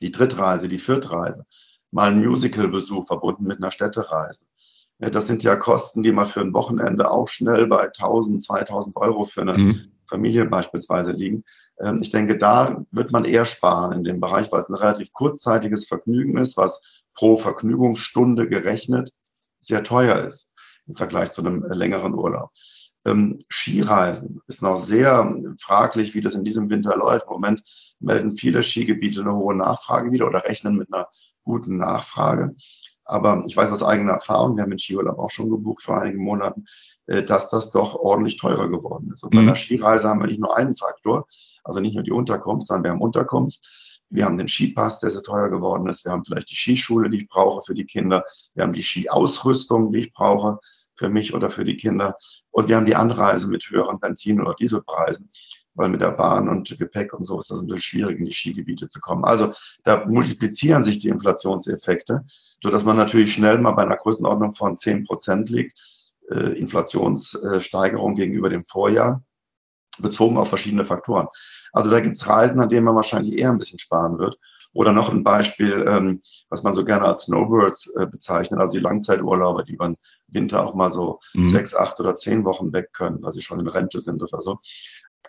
die 0.00 0.10
Drittreise, 0.10 0.68
die 0.68 0.78
Viertreise, 0.78 1.44
mal 1.90 2.10
ein 2.10 2.24
Musicalbesuch 2.24 3.06
verbunden 3.06 3.44
mit 3.44 3.58
einer 3.58 3.70
Städtereise. 3.70 4.46
Das 4.98 5.26
sind 5.26 5.42
ja 5.44 5.56
Kosten, 5.56 6.02
die 6.02 6.12
mal 6.12 6.26
für 6.26 6.40
ein 6.40 6.52
Wochenende 6.54 7.10
auch 7.10 7.28
schnell 7.28 7.66
bei 7.66 7.84
1000, 7.84 8.42
2000 8.42 8.96
Euro 8.96 9.24
für 9.24 9.42
eine 9.42 9.56
mhm. 9.56 9.92
Familie 10.08 10.46
beispielsweise 10.46 11.12
liegen. 11.12 11.44
Ähm, 11.80 11.98
ich 12.00 12.10
denke, 12.10 12.38
da 12.38 12.84
wird 12.90 13.12
man 13.12 13.24
eher 13.24 13.44
sparen 13.44 13.92
in 13.92 14.04
dem 14.04 14.20
Bereich, 14.20 14.50
weil 14.50 14.60
es 14.60 14.68
ein 14.68 14.74
relativ 14.74 15.12
kurzzeitiges 15.12 15.86
Vergnügen 15.86 16.36
ist, 16.38 16.56
was 16.56 17.02
pro 17.14 17.36
Vergnügungsstunde 17.36 18.48
gerechnet 18.48 19.10
sehr 19.60 19.82
teuer 19.84 20.24
ist 20.24 20.54
im 20.86 20.96
Vergleich 20.96 21.32
zu 21.32 21.42
einem 21.42 21.64
längeren 21.68 22.14
Urlaub. 22.14 22.50
Ähm, 23.04 23.38
Skireisen 23.48 24.40
ist 24.46 24.62
noch 24.62 24.76
sehr 24.76 25.32
fraglich, 25.60 26.14
wie 26.14 26.20
das 26.20 26.34
in 26.34 26.44
diesem 26.44 26.70
Winter 26.70 26.96
läuft. 26.96 27.26
Im 27.26 27.32
Moment 27.32 27.62
melden 28.00 28.36
viele 28.36 28.62
Skigebiete 28.62 29.20
eine 29.20 29.34
hohe 29.34 29.54
Nachfrage 29.54 30.12
wieder 30.12 30.26
oder 30.26 30.44
rechnen 30.44 30.76
mit 30.76 30.92
einer 30.92 31.08
guten 31.44 31.76
Nachfrage. 31.78 32.54
Aber 33.08 33.42
ich 33.46 33.56
weiß 33.56 33.72
aus 33.72 33.82
eigener 33.82 34.12
Erfahrung, 34.12 34.56
wir 34.56 34.62
haben 34.62 34.70
den 34.70 34.78
Skiurlaub 34.78 35.18
auch 35.18 35.30
schon 35.30 35.50
gebucht 35.50 35.82
vor 35.82 36.00
einigen 36.00 36.22
Monaten, 36.22 36.66
äh, 37.06 37.24
dass 37.24 37.48
das 37.48 37.70
doch 37.70 37.94
ordentlich 37.94 38.36
teurer 38.36 38.68
geworden 38.68 39.10
ist. 39.12 39.24
Und 39.24 39.30
bei 39.30 39.40
mhm. 39.40 39.48
einer 39.48 39.56
Skireise 39.56 40.08
haben 40.08 40.20
wir 40.20 40.26
nicht 40.26 40.40
nur 40.40 40.56
einen 40.56 40.76
Faktor, 40.76 41.24
also 41.64 41.80
nicht 41.80 41.94
nur 41.94 42.04
die 42.04 42.12
Unterkunft, 42.12 42.66
sondern 42.66 42.84
wir 42.84 42.90
haben 42.90 43.00
Unterkunft. 43.00 44.04
Wir 44.10 44.24
haben 44.24 44.38
den 44.38 44.48
Skipass, 44.48 45.00
der 45.00 45.10
sehr 45.10 45.22
teuer 45.22 45.48
geworden 45.48 45.86
ist. 45.88 46.04
Wir 46.04 46.12
haben 46.12 46.24
vielleicht 46.24 46.50
die 46.50 46.56
Skischule, 46.56 47.10
die 47.10 47.18
ich 47.18 47.28
brauche 47.28 47.62
für 47.62 47.74
die 47.74 47.84
Kinder. 47.84 48.24
Wir 48.54 48.64
haben 48.64 48.72
die 48.72 48.82
Skiausrüstung, 48.82 49.90
die 49.92 50.00
ich 50.00 50.12
brauche 50.12 50.58
für 50.94 51.08
mich 51.08 51.34
oder 51.34 51.50
für 51.50 51.64
die 51.64 51.76
Kinder. 51.76 52.16
Und 52.50 52.68
wir 52.68 52.76
haben 52.76 52.86
die 52.86 52.94
Anreise 52.94 53.48
mit 53.48 53.68
höheren 53.70 54.00
Benzin- 54.00 54.40
oder 54.40 54.54
Dieselpreisen 54.54 55.30
weil 55.78 55.88
mit 55.88 56.00
der 56.00 56.10
Bahn 56.10 56.48
und 56.48 56.76
Gepäck 56.78 57.14
und 57.14 57.24
so 57.24 57.38
ist 57.38 57.50
das 57.50 57.60
ein 57.60 57.66
bisschen 57.66 57.82
schwierig, 57.82 58.18
in 58.18 58.26
die 58.26 58.32
Skigebiete 58.32 58.88
zu 58.88 59.00
kommen. 59.00 59.24
Also 59.24 59.52
da 59.84 60.04
multiplizieren 60.04 60.84
sich 60.84 60.98
die 60.98 61.08
Inflationseffekte, 61.08 62.24
sodass 62.62 62.84
man 62.84 62.96
natürlich 62.96 63.32
schnell 63.32 63.58
mal 63.58 63.72
bei 63.72 63.82
einer 63.82 63.96
Größenordnung 63.96 64.52
von 64.52 64.76
10 64.76 65.04
Prozent 65.04 65.48
liegt, 65.50 65.78
äh, 66.30 66.58
Inflationssteigerung 66.58 68.16
gegenüber 68.16 68.50
dem 68.50 68.64
Vorjahr, 68.64 69.22
bezogen 70.00 70.36
auf 70.36 70.48
verschiedene 70.48 70.84
Faktoren. 70.84 71.28
Also 71.72 71.90
da 71.90 72.00
gibt 72.00 72.16
es 72.16 72.28
Reisen, 72.28 72.60
an 72.60 72.68
denen 72.68 72.84
man 72.84 72.94
wahrscheinlich 72.94 73.38
eher 73.38 73.50
ein 73.50 73.58
bisschen 73.58 73.78
sparen 73.78 74.18
wird. 74.18 74.38
Oder 74.74 74.92
noch 74.92 75.10
ein 75.10 75.24
Beispiel, 75.24 75.84
ähm, 75.88 76.22
was 76.50 76.62
man 76.62 76.74
so 76.74 76.84
gerne 76.84 77.06
als 77.06 77.22
Snowbirds 77.22 77.94
äh, 77.96 78.06
bezeichnet, 78.06 78.60
also 78.60 78.74
die 78.74 78.82
Langzeiturlauber, 78.82 79.64
die 79.64 79.72
über 79.72 79.88
den 79.88 79.96
Winter 80.28 80.64
auch 80.64 80.74
mal 80.74 80.90
so 80.90 81.20
mhm. 81.34 81.48
sechs, 81.48 81.74
acht 81.74 81.98
oder 82.00 82.16
zehn 82.16 82.44
Wochen 82.44 82.72
weg 82.72 82.92
können, 82.92 83.22
weil 83.22 83.32
sie 83.32 83.40
schon 83.40 83.60
in 83.60 83.66
Rente 83.66 84.00
sind 84.00 84.22
oder 84.22 84.42
so 84.42 84.58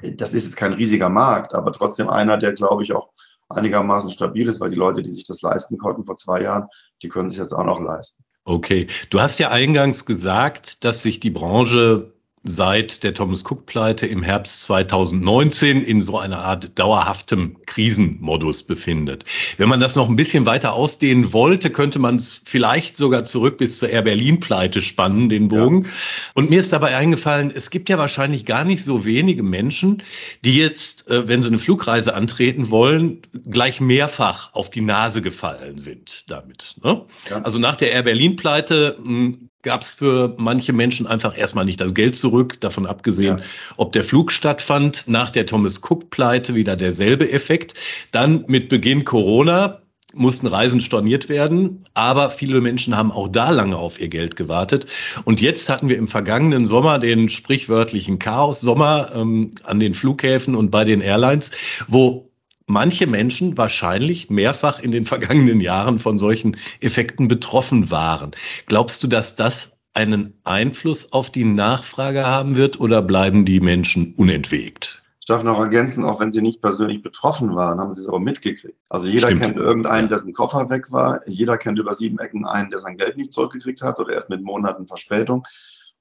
das 0.01 0.33
ist 0.33 0.43
jetzt 0.43 0.57
kein 0.57 0.73
riesiger 0.73 1.09
Markt, 1.09 1.53
aber 1.53 1.71
trotzdem 1.71 2.09
einer, 2.09 2.37
der, 2.37 2.53
glaube 2.53 2.83
ich, 2.83 2.93
auch 2.93 3.09
einigermaßen 3.49 4.11
stabil 4.11 4.47
ist, 4.47 4.59
weil 4.59 4.69
die 4.69 4.75
Leute, 4.75 5.03
die 5.03 5.11
sich 5.11 5.25
das 5.25 5.41
leisten 5.41 5.77
konnten 5.77 6.05
vor 6.05 6.17
zwei 6.17 6.41
Jahren, 6.41 6.67
die 7.01 7.09
können 7.09 7.29
sich 7.29 7.39
jetzt 7.39 7.53
auch 7.53 7.65
noch 7.65 7.81
leisten. 7.81 8.23
Okay, 8.45 8.87
du 9.09 9.19
hast 9.19 9.39
ja 9.39 9.49
eingangs 9.49 10.05
gesagt, 10.05 10.83
dass 10.83 11.03
sich 11.03 11.19
die 11.19 11.29
Branche 11.29 12.13
seit 12.43 13.03
der 13.03 13.13
Thomas 13.13 13.43
Cook-Pleite 13.43 14.05
im 14.07 14.23
Herbst 14.23 14.61
2019 14.63 15.83
in 15.83 16.01
so 16.01 16.17
einer 16.17 16.39
Art 16.39 16.77
dauerhaftem 16.79 17.57
Krisenmodus 17.65 18.63
befindet. 18.63 19.25
Wenn 19.57 19.67
man 19.67 19.81
das 19.81 19.95
noch 19.95 20.07
ein 20.07 20.15
bisschen 20.15 20.45
weiter 20.45 20.73
ausdehnen 20.73 21.33
wollte, 21.33 21.69
könnte 21.69 21.99
man 21.99 22.15
es 22.15 22.39
vielleicht 22.45 22.95
sogar 22.95 23.25
zurück 23.25 23.57
bis 23.57 23.79
zur 23.79 23.89
Air 23.89 24.03
Berlin-Pleite 24.03 24.81
spannen, 24.81 25.27
den 25.27 25.49
Bogen. 25.49 25.83
Ja. 25.83 25.89
Und 26.35 26.49
mir 26.49 26.61
ist 26.61 26.71
dabei 26.71 26.95
eingefallen, 26.95 27.51
es 27.53 27.69
gibt 27.69 27.89
ja 27.89 27.97
wahrscheinlich 27.97 28.45
gar 28.45 28.63
nicht 28.63 28.83
so 28.83 29.03
wenige 29.03 29.43
Menschen, 29.43 30.03
die 30.45 30.55
jetzt, 30.55 31.09
äh, 31.09 31.27
wenn 31.27 31.41
sie 31.41 31.49
eine 31.49 31.59
Flugreise 31.59 32.13
antreten 32.13 32.69
wollen, 32.69 33.21
gleich 33.49 33.81
mehrfach 33.81 34.53
auf 34.53 34.69
die 34.69 34.81
Nase 34.81 35.21
gefallen 35.21 35.77
sind 35.77 36.29
damit. 36.29 36.75
Ne? 36.83 37.05
Ja. 37.29 37.41
Also 37.41 37.59
nach 37.59 37.75
der 37.75 37.91
Air 37.91 38.03
Berlin-Pleite 38.03 38.97
hm, 39.03 39.49
gab 39.61 39.81
es 39.81 39.93
für 39.93 40.35
manche 40.37 40.73
Menschen 40.73 41.07
einfach 41.07 41.37
erstmal 41.37 41.65
nicht 41.65 41.81
das 41.81 41.93
Geld 41.93 42.15
zurück, 42.15 42.59
davon 42.61 42.85
abgesehen, 42.85 43.39
ja. 43.39 43.43
ob 43.77 43.91
der 43.91 44.03
Flug 44.03 44.31
stattfand. 44.31 45.07
Nach 45.07 45.29
der 45.29 45.45
Thomas 45.45 45.81
Cook-Pleite 45.81 46.55
wieder 46.55 46.75
derselbe 46.75 47.31
Effekt. 47.31 47.73
Dann 48.11 48.45
mit 48.47 48.69
Beginn 48.69 49.03
Corona 49.03 49.81
mussten 50.13 50.47
Reisen 50.47 50.81
storniert 50.81 51.29
werden, 51.29 51.85
aber 51.93 52.29
viele 52.29 52.61
Menschen 52.61 52.97
haben 52.97 53.11
auch 53.11 53.27
da 53.27 53.51
lange 53.51 53.77
auf 53.77 53.99
ihr 53.99 54.07
Geld 54.07 54.35
gewartet. 54.35 54.87
Und 55.23 55.39
jetzt 55.39 55.69
hatten 55.69 55.87
wir 55.87 55.97
im 55.97 56.07
vergangenen 56.07 56.65
Sommer 56.65 56.97
den 56.97 57.29
sprichwörtlichen 57.29 58.17
Chaos-Sommer 58.17 59.11
ähm, 59.13 59.51
an 59.63 59.79
den 59.79 59.93
Flughäfen 59.93 60.55
und 60.55 60.71
bei 60.71 60.83
den 60.83 61.01
Airlines, 61.01 61.51
wo 61.87 62.28
manche 62.69 63.07
Menschen 63.07 63.57
wahrscheinlich 63.57 64.29
mehrfach 64.29 64.79
in 64.79 64.91
den 64.91 65.05
vergangenen 65.05 65.59
Jahren 65.59 65.99
von 65.99 66.17
solchen 66.17 66.57
Effekten 66.79 67.27
betroffen 67.27 67.91
waren. 67.91 68.31
Glaubst 68.67 69.03
du, 69.03 69.07
dass 69.07 69.35
das 69.35 69.79
einen 69.93 70.33
Einfluss 70.43 71.11
auf 71.11 71.29
die 71.31 71.45
Nachfrage 71.45 72.25
haben 72.25 72.55
wird 72.55 72.79
oder 72.79 73.01
bleiben 73.01 73.45
die 73.45 73.59
Menschen 73.59 74.13
unentwegt? 74.15 75.01
Ich 75.19 75.25
darf 75.25 75.43
noch 75.43 75.59
ergänzen, 75.59 76.05
auch 76.05 76.19
wenn 76.19 76.31
sie 76.31 76.41
nicht 76.41 76.61
persönlich 76.61 77.03
betroffen 77.03 77.55
waren, 77.55 77.79
haben 77.79 77.91
sie 77.91 78.01
es 78.01 78.07
aber 78.07 78.19
mitgekriegt. 78.19 78.79
Also 78.89 79.07
jeder 79.07 79.27
Stimmt. 79.27 79.41
kennt 79.41 79.57
irgendeinen, 79.57 80.09
dessen 80.09 80.33
Koffer 80.33 80.69
weg 80.69 80.91
war. 80.91 81.21
Jeder 81.27 81.57
kennt 81.57 81.77
über 81.77 81.93
sieben 81.93 82.17
Ecken 82.17 82.45
einen, 82.45 82.71
der 82.71 82.79
sein 82.79 82.97
Geld 82.97 83.17
nicht 83.17 83.33
zurückgekriegt 83.33 83.81
hat 83.81 83.99
oder 83.99 84.13
erst 84.13 84.29
mit 84.29 84.41
Monaten 84.41 84.87
Verspätung. 84.87 85.43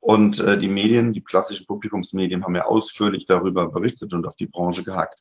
Und 0.01 0.39
äh, 0.41 0.57
die 0.57 0.69
Medien, 0.69 1.13
die 1.13 1.23
klassischen 1.23 1.67
Publikumsmedien, 1.67 2.45
haben 2.45 2.55
ja 2.55 2.65
ausführlich 2.65 3.27
darüber 3.27 3.69
berichtet 3.69 4.13
und 4.13 4.27
auf 4.27 4.37
die 4.37 4.47
Branche 4.47 4.85
gehackt. 4.85 5.21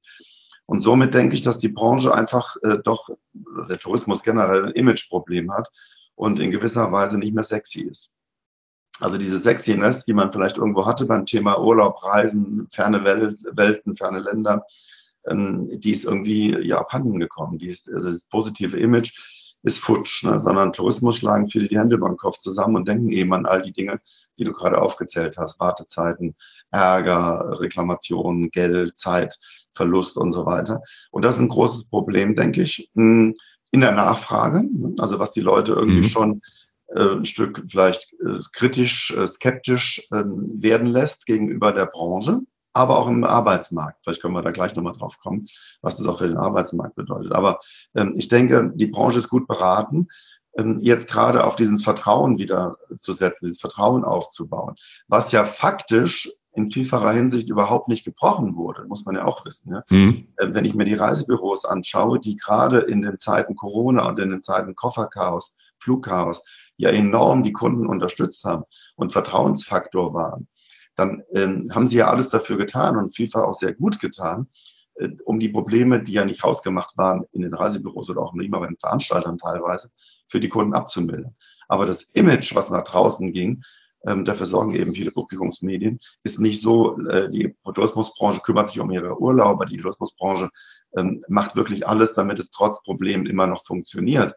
Und 0.68 0.82
somit 0.82 1.14
denke 1.14 1.36
ich, 1.36 1.42
dass 1.42 1.60
die 1.60 1.70
Branche 1.70 2.14
einfach 2.14 2.58
äh, 2.62 2.78
doch, 2.84 3.10
der 3.34 3.80
Tourismus 3.80 4.22
generell 4.22 4.66
ein 4.66 4.74
Imageproblem 4.74 5.52
hat 5.54 5.70
und 6.16 6.40
in 6.40 6.52
gewisser 6.52 6.92
Weise 6.92 7.18
nicht 7.18 7.34
mehr 7.34 7.44
sexy 7.44 7.82
ist. 7.82 8.14
Also 9.00 9.18
diese 9.18 9.40
Sexiness, 9.40 10.06
die 10.06 10.14
man 10.14 10.32
vielleicht 10.32 10.58
irgendwo 10.58 10.86
hatte 10.86 11.06
beim 11.06 11.26
Thema 11.26 11.60
Urlaub, 11.60 12.04
Reisen, 12.04 12.68
ferne 12.72 13.04
Welt, 13.04 13.40
Welten, 13.52 13.96
ferne 13.96 14.20
Länder, 14.20 14.66
ähm, 15.28 15.70
die 15.80 15.92
ist 15.92 16.06
irgendwie 16.06 16.58
ja 16.66 16.80
abhanden 16.80 17.20
gekommen. 17.20 17.60
Die 17.60 17.68
ist, 17.68 17.90
also 17.90 18.10
das 18.10 18.28
positive 18.28 18.78
Image 18.78 19.56
ist 19.64 19.80
futsch, 19.80 20.24
ne? 20.24 20.40
sondern 20.40 20.74
Tourismus 20.74 21.18
schlagen 21.18 21.50
viele 21.50 21.68
die 21.68 21.78
Hände 21.78 21.96
über 21.96 22.08
den 22.08 22.18
Kopf 22.18 22.38
zusammen 22.40 22.76
und 22.76 22.88
denken 22.88 23.12
eben 23.12 23.34
an 23.34 23.46
all 23.46 23.62
die 23.62 23.74
Dinge, 23.74 24.00
die 24.38 24.44
du 24.44 24.54
gerade 24.54 24.82
aufgezählt 24.82 25.38
hast. 25.38 25.60
Wartezeiten, 25.60 26.36
Ärger, 26.72 27.60
Reklamationen, 27.60 28.50
Geld, 28.50 28.98
Zeit. 28.98 29.38
Verlust 29.74 30.18
und 30.18 30.32
so 30.32 30.46
weiter. 30.46 30.82
Und 31.12 31.24
das 31.24 31.36
ist 31.36 31.42
ein 31.42 31.50
großes 31.50 31.90
Problem, 31.90 32.36
denke 32.36 32.62
ich, 32.62 32.90
in 32.94 33.36
der 33.72 33.92
Nachfrage. 33.92 34.64
Also 35.00 35.20
was 35.20 35.32
die 35.32 35.42
Leute 35.42 35.74
irgendwie 35.74 36.00
mhm. 36.00 36.04
schon 36.04 36.42
äh, 36.88 37.16
ein 37.16 37.26
Stück 37.26 37.64
vielleicht 37.70 38.14
äh, 38.14 38.40
kritisch, 38.54 39.16
äh, 39.16 39.28
skeptisch 39.28 40.08
ähm, 40.14 40.52
werden 40.62 40.88
lässt 40.88 41.26
gegenüber 41.26 41.74
der 41.74 41.86
Branche, 41.86 42.42
aber 42.74 42.98
auch 42.98 43.08
im 43.08 43.24
Arbeitsmarkt. 43.24 44.00
Vielleicht 44.04 44.22
können 44.22 44.34
wir 44.34 44.42
da 44.42 44.52
gleich 44.52 44.76
nochmal 44.76 44.94
drauf 44.94 45.20
kommen, 45.20 45.46
was 45.82 45.98
das 45.98 46.08
auch 46.08 46.20
für 46.20 46.28
den 46.28 46.38
Arbeitsmarkt 46.38 46.96
bedeutet. 46.96 47.34
Aber 47.34 47.60
ähm, 47.96 48.14
ich 48.16 48.30
denke, 48.30 48.72
die 48.76 48.88
Branche 48.88 49.20
ist 49.20 49.30
gut 49.30 49.48
beraten, 49.48 50.08
ähm, 50.58 50.80
jetzt 50.82 51.10
gerade 51.12 51.44
auf 51.44 51.56
diesen 51.56 51.80
Vertrauen 51.80 52.40
wieder 52.40 52.78
zu 52.98 53.14
setzen, 53.14 53.46
dieses 53.46 53.60
Vertrauen 53.60 54.04
aufzubauen, 54.04 54.76
was 55.08 55.32
ja 55.32 55.44
faktisch 55.44 56.32
in 56.58 56.72
vielfacher 56.72 57.12
Hinsicht 57.12 57.50
überhaupt 57.50 57.88
nicht 57.88 58.04
gebrochen 58.04 58.56
wurde, 58.56 58.86
muss 58.88 59.06
man 59.06 59.14
ja 59.14 59.26
auch 59.26 59.46
wissen. 59.46 59.74
Ja? 59.74 59.84
Mhm. 59.92 60.28
Äh, 60.38 60.48
wenn 60.54 60.66
ich 60.66 60.74
mir 60.74 60.86
die 60.86 60.96
Reisebüros 60.96 61.66
anschaue, 61.66 62.20
die 62.20 62.36
gerade 62.36 62.80
in 62.80 63.04
den 63.04 63.18
Zeiten 63.20 63.56
Corona 63.56 64.10
und 64.10 64.18
in 64.18 64.32
den 64.32 64.42
Zeiten 64.42 64.76
Kofferchaos, 64.76 65.56
Flugchaos 65.80 66.44
ja 66.76 66.90
enorm 66.90 67.44
die 67.44 67.54
Kunden 67.54 67.86
unterstützt 67.86 68.44
haben 68.44 68.64
und 68.96 69.12
Vertrauensfaktor 69.12 70.16
waren, 70.16 70.48
dann 70.96 71.22
ähm, 71.32 71.70
haben 71.76 71.86
sie 71.86 71.98
ja 71.98 72.10
alles 72.10 72.30
dafür 72.30 72.58
getan 72.58 72.98
und 72.98 73.16
vielfach 73.16 73.44
auch 73.44 73.56
sehr 73.56 73.76
gut 73.76 74.00
getan, 74.00 74.48
äh, 74.96 75.10
um 75.26 75.40
die 75.40 75.50
Probleme, 75.50 76.02
die 76.02 76.14
ja 76.14 76.26
nicht 76.26 76.42
hausgemacht 76.42 76.98
waren 76.98 77.26
in 77.34 77.42
den 77.44 77.54
Reisebüros 77.54 78.10
oder 78.10 78.22
auch 78.22 78.34
nicht 78.34 78.50
mal 78.50 78.60
bei 78.60 78.68
den 78.68 78.80
Veranstaltern 78.80 79.38
teilweise, 79.38 79.92
für 80.28 80.40
die 80.40 80.50
Kunden 80.50 80.74
abzumildern. 80.74 81.36
Aber 81.68 81.86
das 81.86 82.02
Image, 82.02 82.56
was 82.56 82.72
nach 82.72 82.84
draußen 82.84 83.32
ging, 83.32 83.62
ähm, 84.08 84.26
dafür 84.26 84.46
sorgen 84.46 84.74
eben 84.74 84.94
viele 84.94 85.12
Publikumsmedien, 85.12 86.00
ist 86.24 86.40
nicht 86.40 86.62
so, 86.62 87.00
äh, 87.08 87.30
die 87.30 87.56
Tourismusbranche 87.64 88.42
kümmert 88.42 88.70
sich 88.70 88.80
um 88.80 88.90
ihre 88.90 89.20
Urlauber, 89.20 89.66
die 89.66 89.78
Tourismusbranche 89.78 90.50
ähm, 90.96 91.22
macht 91.28 91.56
wirklich 91.56 91.88
alles, 91.88 92.14
damit 92.14 92.40
es 92.40 92.50
trotz 92.50 92.82
Problemen 92.82 93.26
immer 93.26 93.48
noch 93.48 93.66
funktioniert 93.66 94.36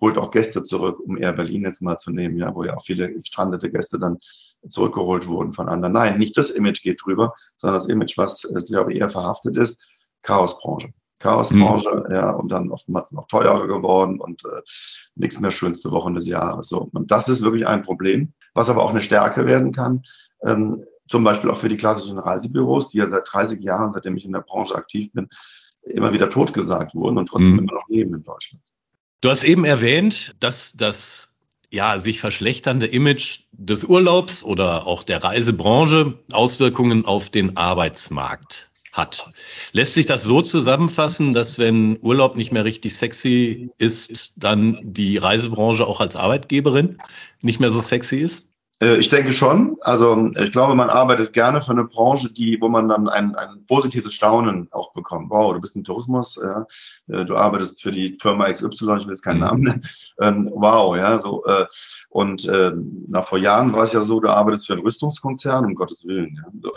holt 0.00 0.18
auch 0.18 0.30
Gäste 0.30 0.62
zurück, 0.62 1.00
um 1.00 1.16
eher 1.16 1.32
Berlin 1.32 1.64
jetzt 1.64 1.82
mal 1.82 1.96
zu 1.96 2.10
nehmen, 2.10 2.36
ja, 2.36 2.54
wo 2.54 2.64
ja 2.64 2.76
auch 2.76 2.84
viele 2.84 3.12
gestrandete 3.12 3.70
Gäste 3.70 3.98
dann 3.98 4.18
zurückgeholt 4.68 5.26
wurden 5.26 5.52
von 5.52 5.68
anderen. 5.68 5.92
Nein, 5.92 6.18
nicht 6.18 6.36
das 6.36 6.50
Image 6.50 6.82
geht 6.82 7.04
drüber, 7.04 7.34
sondern 7.56 7.80
das 7.80 7.88
Image, 7.88 8.16
was, 8.16 8.44
ich 8.44 8.66
glaube, 8.66 8.94
eher 8.94 9.10
verhaftet 9.10 9.56
ist, 9.56 9.84
Chaosbranche. 10.22 10.92
Chaosbranche, 11.18 12.04
mhm. 12.08 12.14
ja, 12.14 12.30
und 12.30 12.50
dann 12.50 12.70
oftmals 12.70 13.12
noch 13.12 13.26
teurer 13.26 13.66
geworden 13.66 14.20
und 14.20 14.44
äh, 14.44 14.62
nichts 15.16 15.40
mehr 15.40 15.50
schönste 15.50 15.90
Wochen 15.90 16.14
des 16.14 16.28
Jahres. 16.28 16.68
So. 16.68 16.88
Und 16.92 17.10
das 17.10 17.28
ist 17.28 17.42
wirklich 17.42 17.66
ein 17.66 17.82
Problem, 17.82 18.32
was 18.54 18.68
aber 18.68 18.82
auch 18.82 18.90
eine 18.90 19.00
Stärke 19.00 19.46
werden 19.46 19.72
kann. 19.72 20.02
Ähm, 20.42 20.84
zum 21.08 21.24
Beispiel 21.24 21.50
auch 21.50 21.58
für 21.58 21.68
die 21.68 21.76
klassischen 21.76 22.18
Reisebüros, 22.18 22.90
die 22.90 22.98
ja 22.98 23.06
seit 23.06 23.24
30 23.32 23.60
Jahren, 23.60 23.92
seitdem 23.92 24.16
ich 24.16 24.24
in 24.24 24.32
der 24.32 24.40
Branche 24.40 24.74
aktiv 24.74 25.10
bin, 25.12 25.28
immer 25.82 26.12
wieder 26.12 26.28
totgesagt 26.28 26.94
wurden 26.94 27.18
und 27.18 27.26
trotzdem 27.26 27.52
mhm. 27.52 27.58
immer 27.60 27.72
noch 27.74 27.88
leben 27.88 28.14
in 28.14 28.22
Deutschland. 28.22 28.62
Du 29.20 29.30
hast 29.30 29.42
eben 29.42 29.64
erwähnt, 29.64 30.36
dass 30.38 30.74
das 30.76 31.34
ja, 31.70 31.98
sich 31.98 32.20
verschlechternde 32.20 32.86
Image 32.86 33.40
des 33.52 33.84
Urlaubs 33.84 34.42
oder 34.42 34.86
auch 34.86 35.02
der 35.02 35.22
Reisebranche 35.22 36.18
Auswirkungen 36.32 37.04
auf 37.04 37.28
den 37.30 37.56
Arbeitsmarkt 37.56 38.67
hat. 38.92 39.30
Lässt 39.72 39.94
sich 39.94 40.06
das 40.06 40.22
so 40.24 40.42
zusammenfassen, 40.42 41.32
dass 41.32 41.58
wenn 41.58 41.98
Urlaub 42.00 42.36
nicht 42.36 42.52
mehr 42.52 42.64
richtig 42.64 42.96
sexy 42.96 43.70
ist, 43.78 44.32
dann 44.36 44.78
die 44.82 45.18
Reisebranche 45.18 45.86
auch 45.86 46.00
als 46.00 46.16
Arbeitgeberin 46.16 46.98
nicht 47.40 47.60
mehr 47.60 47.70
so 47.70 47.80
sexy 47.80 48.16
ist? 48.16 48.47
Äh, 48.80 48.96
ich 48.96 49.08
denke 49.08 49.32
schon. 49.32 49.76
Also 49.80 50.30
ich 50.36 50.52
glaube, 50.52 50.74
man 50.74 50.90
arbeitet 50.90 51.32
gerne 51.32 51.60
für 51.62 51.72
eine 51.72 51.84
Branche, 51.84 52.32
die, 52.32 52.60
wo 52.60 52.68
man 52.68 52.88
dann 52.88 53.08
ein, 53.08 53.34
ein 53.34 53.64
positives 53.66 54.14
Staunen 54.14 54.68
auch 54.70 54.92
bekommt. 54.92 55.30
Wow, 55.30 55.52
du 55.52 55.60
bist 55.60 55.76
im 55.76 55.84
Tourismus, 55.84 56.38
ja, 56.42 56.66
äh, 57.08 57.24
du 57.24 57.36
arbeitest 57.36 57.82
für 57.82 57.92
die 57.92 58.16
Firma 58.20 58.50
XY, 58.50 58.66
ich 58.68 58.84
will 59.06 59.08
jetzt 59.08 59.22
keinen 59.22 59.40
mhm. 59.40 59.44
Namen 59.44 59.62
nennen. 59.62 59.82
Ähm, 60.20 60.50
wow, 60.54 60.96
ja, 60.96 61.18
so. 61.18 61.44
Äh, 61.44 61.66
und 62.10 62.46
äh, 62.48 62.72
nach 63.08 63.26
vor 63.26 63.38
Jahren 63.38 63.72
war 63.72 63.84
es 63.84 63.92
ja 63.92 64.00
so, 64.00 64.20
du 64.20 64.28
arbeitest 64.28 64.66
für 64.66 64.74
einen 64.74 64.82
Rüstungskonzern, 64.82 65.64
um 65.64 65.74
Gottes 65.74 66.06
Willen. 66.06 66.36
Ja. 66.36 66.50
So, 66.62 66.72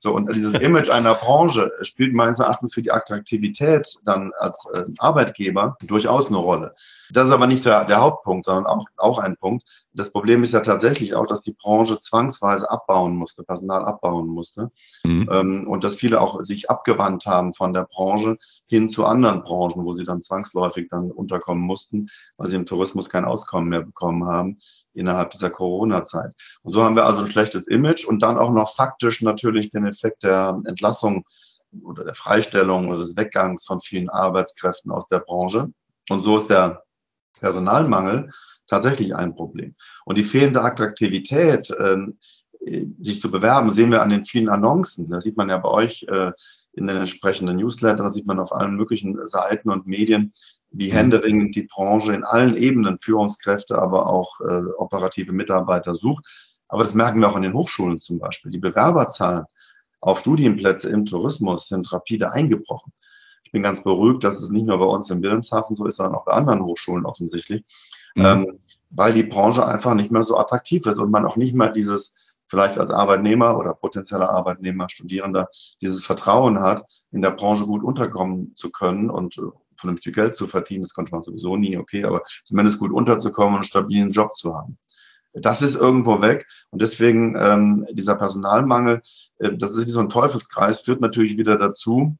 so, 0.00 0.14
und 0.14 0.34
dieses 0.34 0.54
Image 0.60 0.90
einer 0.90 1.14
Branche 1.14 1.70
spielt 1.82 2.14
meines 2.14 2.38
Erachtens 2.38 2.74
für 2.74 2.82
die 2.82 2.92
Attraktivität 2.92 3.88
dann 4.04 4.32
als 4.38 4.66
äh, 4.74 4.84
Arbeitgeber 4.98 5.76
durchaus 5.86 6.28
eine 6.28 6.38
Rolle. 6.38 6.74
Das 7.10 7.28
ist 7.28 7.34
aber 7.34 7.46
nicht 7.46 7.64
der, 7.64 7.84
der 7.84 8.00
Hauptpunkt, 8.00 8.46
sondern 8.46 8.66
auch, 8.66 8.86
auch 8.96 9.18
ein 9.18 9.36
Punkt. 9.36 9.64
Das 9.94 10.10
Problem 10.10 10.42
ist 10.42 10.54
ja 10.54 10.60
tatsächlich 10.60 11.14
auch, 11.14 11.26
dass 11.26 11.42
die 11.42 11.52
Branche 11.52 12.00
zwangsweise 12.00 12.70
abbauen 12.70 13.14
musste, 13.14 13.42
Personal 13.42 13.84
abbauen 13.84 14.26
musste. 14.26 14.70
Mhm. 15.04 15.28
Ähm, 15.30 15.68
und 15.68 15.84
dass 15.84 15.96
viele 15.96 16.20
auch 16.20 16.42
sich 16.42 16.70
abgewandt 16.70 17.26
haben 17.26 17.52
von 17.52 17.74
der 17.74 17.84
Branche 17.84 18.38
hin 18.66 18.88
zu 18.88 19.04
anderen 19.04 19.42
Branchen, 19.42 19.84
wo 19.84 19.92
sie 19.92 20.04
dann 20.04 20.22
zwangsläufig 20.22 20.88
dann 20.90 21.10
unterkommen 21.10 21.62
mussten, 21.62 22.08
weil 22.36 22.48
sie 22.48 22.56
im 22.56 22.66
Tourismus 22.66 23.10
kein 23.10 23.24
Auskommen 23.24 23.68
mehr 23.68 23.82
bekommen 23.82 24.24
haben 24.24 24.58
innerhalb 24.94 25.30
dieser 25.30 25.50
Corona-Zeit. 25.50 26.32
Und 26.62 26.72
so 26.72 26.82
haben 26.82 26.96
wir 26.96 27.04
also 27.04 27.20
ein 27.20 27.30
schlechtes 27.30 27.66
Image 27.66 28.06
und 28.06 28.22
dann 28.22 28.38
auch 28.38 28.50
noch 28.50 28.74
faktisch 28.74 29.20
natürlich 29.20 29.70
den 29.70 29.86
Effekt 29.86 30.22
der 30.22 30.60
Entlassung 30.64 31.24
oder 31.82 32.04
der 32.04 32.14
Freistellung 32.14 32.88
oder 32.88 32.98
des 32.98 33.16
Weggangs 33.16 33.64
von 33.64 33.80
vielen 33.80 34.10
Arbeitskräften 34.10 34.90
aus 34.90 35.08
der 35.08 35.20
Branche. 35.20 35.68
Und 36.10 36.22
so 36.22 36.36
ist 36.36 36.50
der 36.50 36.82
Personalmangel 37.40 38.28
tatsächlich 38.66 39.14
ein 39.14 39.34
Problem. 39.34 39.74
Und 40.04 40.18
die 40.18 40.24
fehlende 40.24 40.62
Attraktivität, 40.62 41.74
ähm, 41.78 42.18
sich 43.00 43.20
zu 43.20 43.30
bewerben, 43.30 43.70
sehen 43.70 43.90
wir 43.90 44.02
an 44.02 44.10
den 44.10 44.24
vielen 44.24 44.48
Annoncen. 44.48 45.10
Das 45.10 45.24
sieht 45.24 45.36
man 45.36 45.48
ja 45.48 45.58
bei 45.58 45.68
euch 45.68 46.04
äh, 46.08 46.30
in 46.74 46.86
den 46.86 46.96
entsprechenden 46.96 47.56
Newslettern, 47.56 48.06
das 48.06 48.14
sieht 48.14 48.26
man 48.26 48.38
auf 48.38 48.52
allen 48.52 48.76
möglichen 48.76 49.26
Seiten 49.26 49.70
und 49.70 49.86
Medien, 49.86 50.32
wie 50.70 50.88
mhm. 50.88 50.92
händeringend 50.92 51.54
die 51.54 51.64
Branche 51.64 52.14
in 52.14 52.24
allen 52.24 52.56
Ebenen 52.56 52.98
Führungskräfte, 52.98 53.78
aber 53.78 54.06
auch 54.06 54.40
äh, 54.40 54.62
operative 54.78 55.32
Mitarbeiter 55.32 55.94
sucht. 55.94 56.24
Aber 56.68 56.82
das 56.82 56.94
merken 56.94 57.20
wir 57.20 57.28
auch 57.28 57.36
an 57.36 57.42
den 57.42 57.52
Hochschulen 57.52 58.00
zum 58.00 58.18
Beispiel. 58.18 58.50
Die 58.50 58.58
Bewerberzahlen 58.58 59.44
auf 60.00 60.20
Studienplätze 60.20 60.88
im 60.88 61.04
Tourismus 61.04 61.68
sind 61.68 61.92
rapide 61.92 62.32
eingebrochen. 62.32 62.92
Ich 63.44 63.52
bin 63.52 63.62
ganz 63.62 63.84
beruhigt, 63.84 64.24
dass 64.24 64.40
es 64.40 64.48
nicht 64.48 64.66
nur 64.66 64.78
bei 64.78 64.86
uns 64.86 65.10
in 65.10 65.22
Wilhelmshaven 65.22 65.76
so 65.76 65.84
ist, 65.84 65.96
sondern 65.96 66.14
auch 66.14 66.24
bei 66.24 66.32
anderen 66.32 66.64
Hochschulen 66.64 67.04
offensichtlich, 67.04 67.64
mhm. 68.14 68.24
ähm, 68.24 68.58
weil 68.90 69.12
die 69.12 69.22
Branche 69.22 69.66
einfach 69.66 69.94
nicht 69.94 70.10
mehr 70.10 70.22
so 70.22 70.36
attraktiv 70.36 70.86
ist 70.86 70.98
und 70.98 71.10
man 71.10 71.24
auch 71.24 71.36
nicht 71.36 71.54
mehr 71.54 71.70
dieses 71.70 72.22
vielleicht 72.52 72.78
als 72.78 72.90
Arbeitnehmer 72.90 73.56
oder 73.56 73.72
potenzieller 73.72 74.28
Arbeitnehmer, 74.28 74.90
Studierender, 74.90 75.48
dieses 75.80 76.04
Vertrauen 76.04 76.60
hat, 76.60 76.84
in 77.10 77.22
der 77.22 77.30
Branche 77.30 77.64
gut 77.64 77.82
unterkommen 77.82 78.54
zu 78.56 78.70
können 78.70 79.08
und 79.08 79.38
äh, 79.38 79.42
vernünftig 79.76 80.14
Geld 80.14 80.34
zu 80.34 80.46
verdienen. 80.46 80.82
Das 80.82 80.92
konnte 80.92 81.12
man 81.12 81.22
sowieso 81.22 81.56
nie, 81.56 81.78
okay, 81.78 82.04
aber 82.04 82.22
zumindest 82.44 82.78
gut 82.78 82.92
unterzukommen 82.92 83.54
und 83.54 83.60
einen 83.60 83.62
stabilen 83.62 84.10
Job 84.10 84.36
zu 84.36 84.54
haben. 84.54 84.76
Das 85.32 85.62
ist 85.62 85.76
irgendwo 85.76 86.20
weg. 86.20 86.46
Und 86.70 86.82
deswegen 86.82 87.36
ähm, 87.38 87.86
dieser 87.92 88.16
Personalmangel, 88.16 89.00
äh, 89.38 89.56
das 89.56 89.74
ist 89.74 89.86
wie 89.86 89.90
so 89.90 90.00
ein 90.00 90.10
Teufelskreis, 90.10 90.82
führt 90.82 91.00
natürlich 91.00 91.38
wieder 91.38 91.56
dazu, 91.56 92.18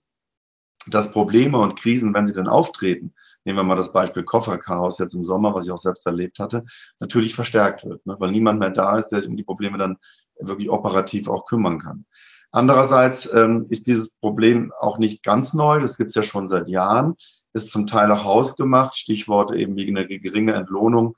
dass 0.87 1.13
Probleme 1.13 1.59
und 1.59 1.79
Krisen, 1.79 2.15
wenn 2.15 2.27
sie 2.27 2.33
dann 2.33 2.49
auftreten, 2.49 3.13
nehmen 3.45 3.59
wir 3.59 3.65
mal 3.65 3.77
das 3.77 3.93
Beispiel 3.93 4.23
Kofferchaos 4.23 4.99
jetzt 4.99 5.15
im 5.15 5.25
Sommer, 5.25 5.55
was 5.55 5.67
ich 5.67 5.73
auch 5.73 5.79
selbst 5.79 6.07
erlebt 6.07 6.39
hatte, 6.39 6.65
natürlich 7.01 7.35
verstärkt 7.35 7.85
wird, 7.85 8.05
ne? 8.07 8.17
weil 8.19 8.31
niemand 8.31 8.59
mehr 8.59 8.71
da 8.71 8.97
ist, 8.97 9.09
der 9.09 9.21
sich 9.21 9.31
um 9.31 9.37
die 9.37 9.45
Probleme 9.45 9.79
dann 9.79 9.97
wirklich 10.41 10.71
operativ 10.71 11.29
auch 11.29 11.45
kümmern 11.47 11.79
kann. 11.79 12.05
Andererseits 12.51 13.33
ähm, 13.33 13.67
ist 13.71 13.87
dieses 13.87 14.17
Problem 14.19 14.73
auch 14.79 14.99
nicht 14.99 15.23
ganz 15.23 15.55
neu, 15.55 15.81
das 15.81 15.97
gibt 15.97 16.11
es 16.11 16.15
ja 16.17 16.23
schon 16.23 16.49
seit 16.49 16.69
Jahren, 16.69 17.15
ist 17.55 17.71
zum 17.71 17.87
Teil 17.87 18.11
auch 18.11 18.25
hausgemacht, 18.25 18.97
Stichworte 18.97 19.57
eben 19.57 19.77
wie 19.77 19.89
eine 19.89 20.07
geringe 20.07 20.53
Entlohnung 20.53 21.17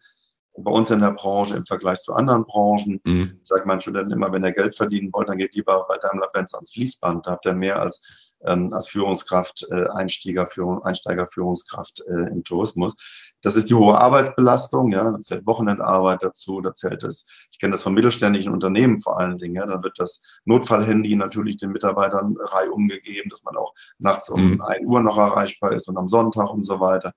bei 0.57 0.71
uns 0.71 0.91
in 0.91 1.01
der 1.01 1.11
Branche 1.11 1.57
im 1.57 1.67
Vergleich 1.67 2.01
zu 2.01 2.15
anderen 2.15 2.45
Branchen. 2.45 3.01
Mhm. 3.05 3.39
Ich 3.43 3.49
sage 3.49 3.67
meinen 3.67 3.81
Studenten 3.81 4.13
immer, 4.13 4.31
wenn 4.33 4.45
ihr 4.45 4.53
Geld 4.53 4.77
verdienen 4.77 5.11
wollt, 5.13 5.29
dann 5.29 5.39
geht 5.39 5.55
lieber 5.57 5.85
bei 5.89 5.99
Daimler-Benz 5.99 6.55
ans 6.55 6.73
Fließband, 6.73 7.27
da 7.27 7.33
habt 7.33 7.47
ihr 7.47 7.55
mehr 7.55 7.81
als 7.81 8.24
ähm, 8.45 8.73
als 8.73 8.89
Führungskraft, 8.89 9.67
äh, 9.71 9.89
Einsteiger, 9.89 10.47
Führung, 10.47 10.83
Einsteigerführungskraft 10.83 12.03
äh, 12.07 12.31
im 12.31 12.45
Tourismus. 12.45 12.95
Das 13.43 13.57
ist 13.57 13.69
die 13.69 13.75
hohe 13.75 13.99
Arbeitsbelastung, 13.99 14.91
ja, 14.91 15.11
da 15.11 15.21
zählt 15.21 15.47
Wochenendarbeit 15.47 16.23
dazu, 16.23 16.63
da 16.63 16.73
zählt 16.73 17.05
es, 17.05 17.27
ich 17.53 17.59
kenne 17.59 17.73
das 17.73 17.83
von 17.83 17.93
mittelständischen 17.93 18.53
Unternehmen 18.53 18.99
vor 18.99 19.19
allen 19.19 19.37
Dingen, 19.37 19.57
ja, 19.57 19.67
dann 19.67 19.83
wird 19.83 19.99
das 19.99 20.41
Notfallhandy 20.47 21.15
natürlich 21.17 21.59
den 21.59 21.71
Mitarbeitern 21.71 22.37
reihum 22.41 22.89
gegeben, 22.89 23.29
dass 23.29 23.45
man 23.45 23.57
auch 23.57 23.75
nachts 23.99 24.31
um 24.31 24.53
mhm. 24.53 24.63
1 24.63 24.87
Uhr 24.87 25.03
noch 25.03 25.19
erreichbar 25.19 25.73
ist 25.73 25.89
und 25.89 25.99
am 25.99 26.09
Sonntag 26.09 26.51
und 26.51 26.63
so 26.63 26.81
weiter. 26.81 27.13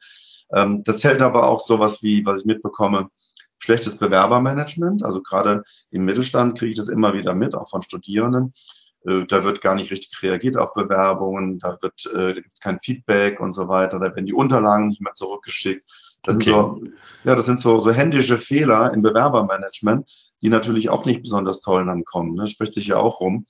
Ähm, 0.53 0.83
das 0.83 0.99
zählt 0.99 1.21
aber 1.21 1.47
auch 1.47 1.61
sowas 1.61 2.03
wie, 2.03 2.25
was 2.25 2.41
ich 2.41 2.45
mitbekomme, 2.45 3.09
schlechtes 3.59 3.97
Bewerbermanagement. 3.97 5.03
Also 5.03 5.21
gerade 5.21 5.63
im 5.91 6.05
Mittelstand 6.05 6.57
kriege 6.57 6.71
ich 6.71 6.77
das 6.77 6.89
immer 6.89 7.13
wieder 7.13 7.33
mit, 7.33 7.55
auch 7.55 7.69
von 7.69 7.81
Studierenden. 7.81 8.53
Äh, 9.07 9.25
da 9.25 9.43
wird 9.43 9.61
gar 9.61 9.75
nicht 9.75 9.91
richtig 9.91 10.21
reagiert 10.21 10.57
auf 10.57 10.73
Bewerbungen, 10.73 11.59
da 11.59 11.77
wird, 11.81 12.05
äh, 12.13 12.33
da 12.33 12.41
gibt 12.41 12.53
es 12.53 12.59
kein 12.59 12.79
Feedback 12.81 13.39
und 13.39 13.53
so 13.53 13.67
weiter, 13.67 13.99
da 13.99 14.13
werden 14.13 14.25
die 14.25 14.33
Unterlagen 14.33 14.89
nicht 14.89 15.01
mehr 15.01 15.13
zurückgeschickt. 15.13 15.89
Das 16.23 16.35
okay. 16.35 16.45
sind 16.45 16.55
so, 16.55 16.81
ja, 17.23 17.35
das 17.35 17.45
sind 17.45 17.59
so, 17.59 17.79
so 17.79 17.91
händische 17.91 18.37
Fehler 18.37 18.93
im 18.93 19.01
Bewerbermanagement, 19.01 20.33
die 20.41 20.49
natürlich 20.49 20.89
auch 20.89 21.05
nicht 21.05 21.21
besonders 21.21 21.61
toll 21.61 21.85
dann 21.85 22.03
kommen. 22.03 22.35
Ne? 22.35 22.47
Spricht 22.47 22.73
sich 22.73 22.87
ja 22.87 22.97
auch 22.97 23.21
rum. 23.21 23.45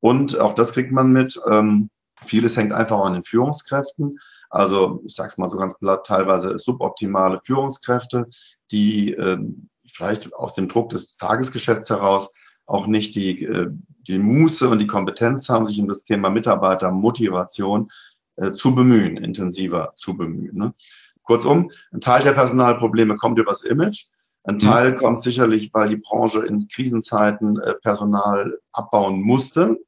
Und 0.00 0.38
auch 0.40 0.54
das 0.54 0.72
kriegt 0.72 0.92
man 0.92 1.12
mit. 1.12 1.38
Ähm, 1.48 1.90
vieles 2.24 2.56
hängt 2.56 2.72
einfach 2.72 3.00
an 3.00 3.12
den 3.12 3.24
Führungskräften. 3.24 4.18
Also, 4.48 5.02
ich 5.04 5.14
sage 5.14 5.28
es 5.28 5.38
mal 5.38 5.48
so 5.48 5.56
ganz 5.56 5.78
platt, 5.78 6.06
teilweise 6.06 6.58
suboptimale 6.58 7.40
Führungskräfte, 7.44 8.26
die 8.70 9.12
äh, 9.12 9.38
vielleicht 9.86 10.32
aus 10.34 10.54
dem 10.54 10.68
Druck 10.68 10.88
des 10.90 11.16
Tagesgeschäfts 11.16 11.90
heraus 11.90 12.30
auch 12.66 12.86
nicht 12.86 13.14
die, 13.14 13.44
äh, 13.44 13.70
die 14.08 14.18
Muße 14.18 14.68
und 14.68 14.78
die 14.78 14.86
Kompetenz 14.86 15.48
haben, 15.48 15.66
sich 15.66 15.80
um 15.80 15.88
das 15.88 16.04
Thema 16.04 16.30
Mitarbeitermotivation 16.30 17.88
äh, 18.36 18.52
zu 18.52 18.74
bemühen, 18.74 19.16
intensiver 19.16 19.92
zu 19.96 20.16
bemühen. 20.16 20.56
Ne? 20.56 20.74
Kurzum, 21.22 21.70
ein 21.92 22.00
Teil 22.00 22.22
der 22.22 22.32
Personalprobleme 22.32 23.16
kommt 23.16 23.38
über 23.38 23.52
das 23.52 23.62
Image. 23.62 24.06
Ein 24.44 24.56
mhm. 24.56 24.60
Teil 24.60 24.92
mhm. 24.92 24.96
kommt 24.96 25.22
sicherlich, 25.22 25.72
weil 25.72 25.88
die 25.88 25.96
Branche 25.96 26.44
in 26.44 26.68
Krisenzeiten 26.68 27.58
äh, 27.60 27.74
Personal 27.74 28.58
abbauen 28.72 29.20
musste. 29.20 29.78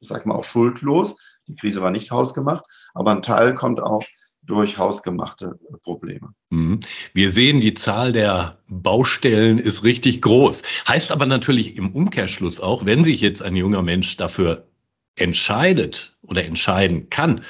Ich 0.00 0.08
sage 0.08 0.28
mal 0.28 0.34
auch 0.34 0.44
schuldlos. 0.44 1.18
Die 1.46 1.54
Krise 1.54 1.82
war 1.82 1.90
nicht 1.90 2.10
hausgemacht. 2.10 2.64
Aber 2.94 3.10
ein 3.10 3.22
Teil 3.22 3.54
kommt 3.54 3.80
auch 3.80 4.04
durch 4.50 4.78
hausgemachte 4.78 5.58
Probleme. 5.82 6.34
Mhm. 6.50 6.80
Wir 7.14 7.30
sehen, 7.30 7.60
die 7.60 7.74
Zahl 7.74 8.12
der 8.12 8.58
Baustellen 8.68 9.58
ist 9.58 9.84
richtig 9.84 10.22
groß. 10.22 10.62
Heißt 10.88 11.12
aber 11.12 11.26
natürlich 11.26 11.76
im 11.76 11.90
Umkehrschluss 11.92 12.60
auch, 12.60 12.84
wenn 12.84 13.04
sich 13.04 13.20
jetzt 13.20 13.42
ein 13.42 13.54
junger 13.54 13.82
Mensch 13.82 14.16
dafür 14.16 14.66
entscheidet 15.14 16.18
oder 16.22 16.44
entscheiden 16.44 17.10
kann, 17.10 17.42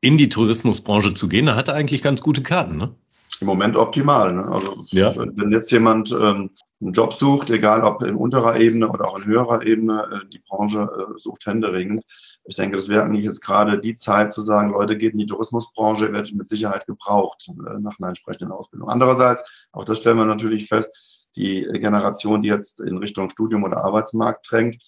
in 0.00 0.18
die 0.18 0.28
Tourismusbranche 0.28 1.14
zu 1.14 1.28
gehen, 1.28 1.46
dann 1.46 1.56
hat 1.56 1.68
er 1.68 1.74
eigentlich 1.74 2.02
ganz 2.02 2.20
gute 2.20 2.42
Karten. 2.42 2.76
Ne? 2.76 2.94
Im 3.40 3.46
Moment 3.46 3.76
optimal. 3.76 4.32
Ne? 4.32 4.48
Also 4.48 4.84
ja. 4.88 5.12
wenn 5.16 5.52
jetzt 5.52 5.70
jemand 5.70 6.10
ähm, 6.10 6.50
einen 6.80 6.92
Job 6.92 7.12
sucht, 7.12 7.50
egal 7.50 7.82
ob 7.82 8.02
in 8.02 8.16
unterer 8.16 8.56
Ebene 8.56 8.88
oder 8.88 9.08
auch 9.08 9.18
in 9.18 9.26
höherer 9.26 9.64
Ebene, 9.64 10.08
äh, 10.12 10.28
die 10.28 10.40
Branche 10.40 10.82
äh, 10.82 11.18
sucht 11.18 11.46
händeringend. 11.46 12.04
Ich 12.44 12.56
denke, 12.56 12.76
das 12.76 12.88
wäre 12.88 13.04
eigentlich 13.04 13.24
jetzt 13.24 13.40
gerade 13.40 13.78
die 13.78 13.94
Zeit 13.94 14.32
zu 14.32 14.42
sagen, 14.42 14.72
Leute, 14.72 14.96
geht 14.96 15.12
in 15.12 15.18
die 15.18 15.26
Tourismusbranche, 15.26 16.12
werdet 16.12 16.34
mit 16.34 16.48
Sicherheit 16.48 16.86
gebraucht 16.86 17.48
äh, 17.48 17.78
nach 17.80 17.98
einer 17.98 18.08
entsprechenden 18.08 18.52
Ausbildung. 18.52 18.88
Andererseits, 18.88 19.68
auch 19.72 19.84
das 19.84 19.98
stellen 19.98 20.16
wir 20.16 20.24
natürlich 20.24 20.66
fest, 20.66 21.28
die 21.36 21.66
Generation, 21.74 22.42
die 22.42 22.48
jetzt 22.48 22.80
in 22.80 22.98
Richtung 22.98 23.28
Studium 23.30 23.62
oder 23.62 23.84
Arbeitsmarkt 23.84 24.50
drängt, 24.50 24.78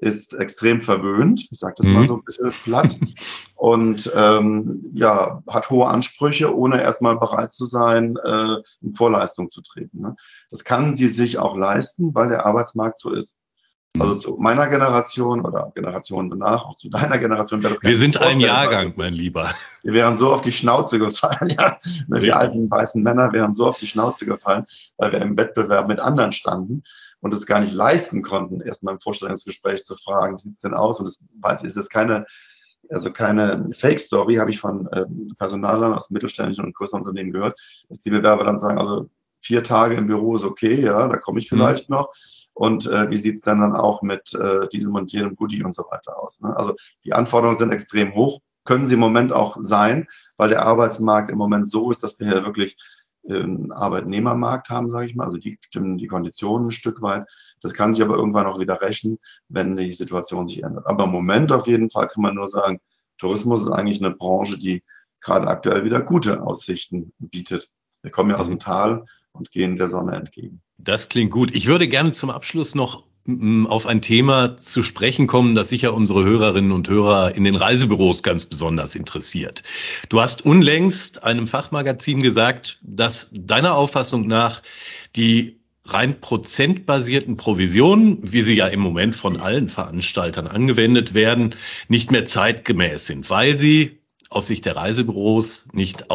ist 0.00 0.34
extrem 0.34 0.82
verwöhnt, 0.82 1.48
ich 1.50 1.58
sage 1.58 1.74
das 1.78 1.86
mhm. 1.86 1.92
mal 1.94 2.06
so 2.06 2.16
ein 2.16 2.24
bisschen 2.24 2.50
platt, 2.64 2.96
und 3.54 4.10
ähm, 4.14 4.82
ja, 4.94 5.42
hat 5.48 5.70
hohe 5.70 5.86
Ansprüche, 5.88 6.54
ohne 6.54 6.82
erstmal 6.82 7.16
bereit 7.16 7.52
zu 7.52 7.64
sein, 7.64 8.16
äh, 8.22 8.56
in 8.82 8.94
Vorleistung 8.94 9.48
zu 9.50 9.62
treten. 9.62 10.00
Ne? 10.00 10.16
Das 10.50 10.64
kann 10.64 10.94
sie 10.94 11.08
sich 11.08 11.38
auch 11.38 11.56
leisten, 11.56 12.14
weil 12.14 12.28
der 12.28 12.44
Arbeitsmarkt 12.46 13.00
so 13.00 13.12
ist. 13.12 13.38
Also 13.98 14.14
mhm. 14.14 14.20
zu 14.20 14.36
meiner 14.38 14.68
Generation 14.68 15.40
oder 15.40 15.72
Generation 15.74 16.28
danach, 16.28 16.66
auch 16.66 16.76
zu 16.76 16.90
deiner 16.90 17.16
Generation 17.18 17.62
wäre 17.62 17.74
das 17.74 17.82
Wir 17.82 17.96
sind 17.96 18.20
ein 18.20 18.40
Jahrgang, 18.40 18.92
mein 18.96 19.14
Lieber. 19.14 19.54
Wir 19.82 19.94
wären 19.94 20.16
so 20.16 20.32
auf 20.32 20.42
die 20.42 20.52
Schnauze 20.52 20.98
gefallen, 20.98 21.48
ja. 21.58 21.78
Ne, 22.08 22.20
die 22.20 22.32
alten 22.32 22.70
weißen 22.70 23.02
Männer 23.02 23.32
wären 23.32 23.54
so 23.54 23.66
auf 23.66 23.78
die 23.78 23.86
Schnauze 23.86 24.26
gefallen, 24.26 24.66
weil 24.98 25.12
wir 25.12 25.22
im 25.22 25.36
Wettbewerb 25.38 25.88
mit 25.88 26.00
anderen 26.00 26.32
standen 26.32 26.82
und 27.20 27.34
es 27.34 27.46
gar 27.46 27.60
nicht 27.60 27.74
leisten 27.74 28.22
konnten, 28.22 28.60
erstmal 28.60 28.94
im 28.94 29.00
Vorstellungsgespräch 29.00 29.84
zu 29.84 29.96
fragen, 29.96 30.36
wie 30.36 30.42
sieht 30.42 30.54
es 30.54 30.60
denn 30.60 30.74
aus? 30.74 30.98
Und 30.98 31.06
das 31.06 31.24
weiß 31.40 31.64
ist 31.64 31.76
jetzt 31.76 31.90
keine, 31.90 32.26
also 32.90 33.12
keine 33.12 33.70
Fake-Story, 33.72 34.36
habe 34.36 34.50
ich 34.50 34.60
von 34.60 34.86
äh, 34.88 35.06
Personalern 35.38 35.94
aus 35.94 36.10
mittelständischen 36.10 36.64
und 36.64 36.74
größeren 36.74 37.00
Unternehmen 37.00 37.32
gehört, 37.32 37.58
dass 37.88 38.00
die 38.00 38.10
Bewerber 38.10 38.44
dann 38.44 38.58
sagen, 38.58 38.78
also 38.78 39.08
vier 39.40 39.62
Tage 39.62 39.94
im 39.94 40.06
Büro 40.06 40.34
ist 40.34 40.44
okay, 40.44 40.80
ja, 40.80 41.08
da 41.08 41.16
komme 41.16 41.38
ich 41.38 41.50
mhm. 41.50 41.56
vielleicht 41.56 41.88
mhm. 41.88 41.96
noch. 41.96 42.10
und 42.54 42.86
äh, 42.86 43.10
wie 43.10 43.16
sieht 43.16 43.36
es 43.36 43.40
dann, 43.40 43.60
dann 43.60 43.76
auch 43.76 44.02
mit 44.02 44.34
äh, 44.34 44.66
diesem 44.68 44.94
und 44.94 45.12
jenem 45.12 45.36
Goodie 45.36 45.62
und 45.62 45.74
so 45.74 45.84
weiter 45.90 46.18
aus. 46.18 46.40
Ne? 46.40 46.56
Also 46.56 46.74
die 47.04 47.12
Anforderungen 47.12 47.58
sind 47.58 47.72
extrem 47.72 48.14
hoch, 48.14 48.40
können 48.64 48.86
sie 48.86 48.94
im 48.94 49.00
Moment 49.00 49.32
auch 49.32 49.56
sein, 49.60 50.08
weil 50.36 50.48
der 50.48 50.64
Arbeitsmarkt 50.64 51.30
im 51.30 51.38
Moment 51.38 51.68
so 51.68 51.90
ist, 51.90 52.02
dass 52.02 52.18
wir 52.18 52.28
hier 52.28 52.44
wirklich 52.44 52.76
Arbeitnehmermarkt 53.70 54.70
haben, 54.70 54.88
sage 54.88 55.06
ich 55.06 55.14
mal. 55.14 55.24
Also 55.24 55.38
die 55.38 55.56
bestimmen 55.56 55.98
die 55.98 56.06
Konditionen 56.06 56.68
ein 56.68 56.72
Stück 56.72 57.02
weit. 57.02 57.26
Das 57.60 57.74
kann 57.74 57.92
sich 57.92 58.02
aber 58.02 58.16
irgendwann 58.16 58.46
auch 58.46 58.60
wieder 58.60 58.80
rächen, 58.80 59.18
wenn 59.48 59.76
die 59.76 59.92
Situation 59.92 60.46
sich 60.46 60.62
ändert. 60.62 60.86
Aber 60.86 61.04
im 61.04 61.10
Moment 61.10 61.52
auf 61.52 61.66
jeden 61.66 61.90
Fall 61.90 62.08
kann 62.08 62.22
man 62.22 62.34
nur 62.34 62.46
sagen, 62.46 62.80
Tourismus 63.18 63.62
ist 63.62 63.70
eigentlich 63.70 64.04
eine 64.04 64.14
Branche, 64.14 64.58
die 64.58 64.82
gerade 65.20 65.48
aktuell 65.48 65.84
wieder 65.84 66.02
gute 66.02 66.42
Aussichten 66.42 67.12
bietet. 67.18 67.70
Wir 68.02 68.10
kommen 68.10 68.30
ja 68.30 68.36
aus 68.36 68.48
dem 68.48 68.58
Tal 68.58 69.04
und 69.32 69.50
gehen 69.50 69.76
der 69.76 69.88
Sonne 69.88 70.12
entgegen. 70.12 70.62
Das 70.78 71.08
klingt 71.08 71.32
gut. 71.32 71.54
Ich 71.54 71.66
würde 71.66 71.88
gerne 71.88 72.12
zum 72.12 72.30
Abschluss 72.30 72.74
noch 72.74 73.04
auf 73.68 73.86
ein 73.86 74.02
Thema 74.02 74.56
zu 74.56 74.82
sprechen 74.82 75.26
kommen, 75.26 75.54
das 75.54 75.68
sicher 75.68 75.94
unsere 75.94 76.24
Hörerinnen 76.24 76.72
und 76.72 76.88
Hörer 76.88 77.34
in 77.34 77.44
den 77.44 77.56
Reisebüros 77.56 78.22
ganz 78.22 78.44
besonders 78.44 78.94
interessiert. 78.94 79.62
Du 80.08 80.20
hast 80.20 80.44
unlängst 80.44 81.24
einem 81.24 81.46
Fachmagazin 81.46 82.22
gesagt, 82.22 82.78
dass 82.82 83.30
deiner 83.32 83.74
Auffassung 83.74 84.26
nach 84.26 84.62
die 85.16 85.60
rein 85.84 86.20
prozentbasierten 86.20 87.36
Provisionen, 87.36 88.18
wie 88.22 88.42
sie 88.42 88.54
ja 88.54 88.66
im 88.66 88.80
Moment 88.80 89.16
von 89.16 89.36
allen 89.38 89.68
Veranstaltern 89.68 90.46
angewendet 90.46 91.14
werden, 91.14 91.54
nicht 91.88 92.10
mehr 92.10 92.24
zeitgemäß 92.24 93.06
sind, 93.06 93.30
weil 93.30 93.58
sie 93.58 94.00
aus 94.30 94.48
Sicht 94.48 94.64
der 94.66 94.76
Reisebüros 94.76 95.68
nicht 95.72 96.10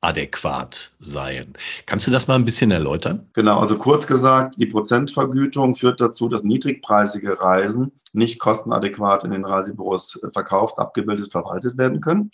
aufwands 0.00 0.94
seien. 1.00 1.54
Kannst 1.86 2.06
du 2.06 2.10
das 2.10 2.26
mal 2.26 2.34
ein 2.34 2.44
bisschen 2.44 2.70
erläutern? 2.70 3.28
Genau, 3.34 3.58
also 3.58 3.76
kurz 3.76 4.06
gesagt, 4.06 4.56
die 4.58 4.66
Prozentvergütung 4.66 5.74
führt 5.74 6.00
dazu, 6.00 6.28
dass 6.28 6.42
niedrigpreisige 6.42 7.40
Reisen 7.40 7.92
nicht 8.12 8.38
kostenadäquat 8.38 9.24
in 9.24 9.30
den 9.30 9.44
Reisebüros 9.44 10.20
verkauft, 10.32 10.78
abgebildet, 10.78 11.30
verwaltet 11.30 11.78
werden 11.78 12.00
können, 12.00 12.30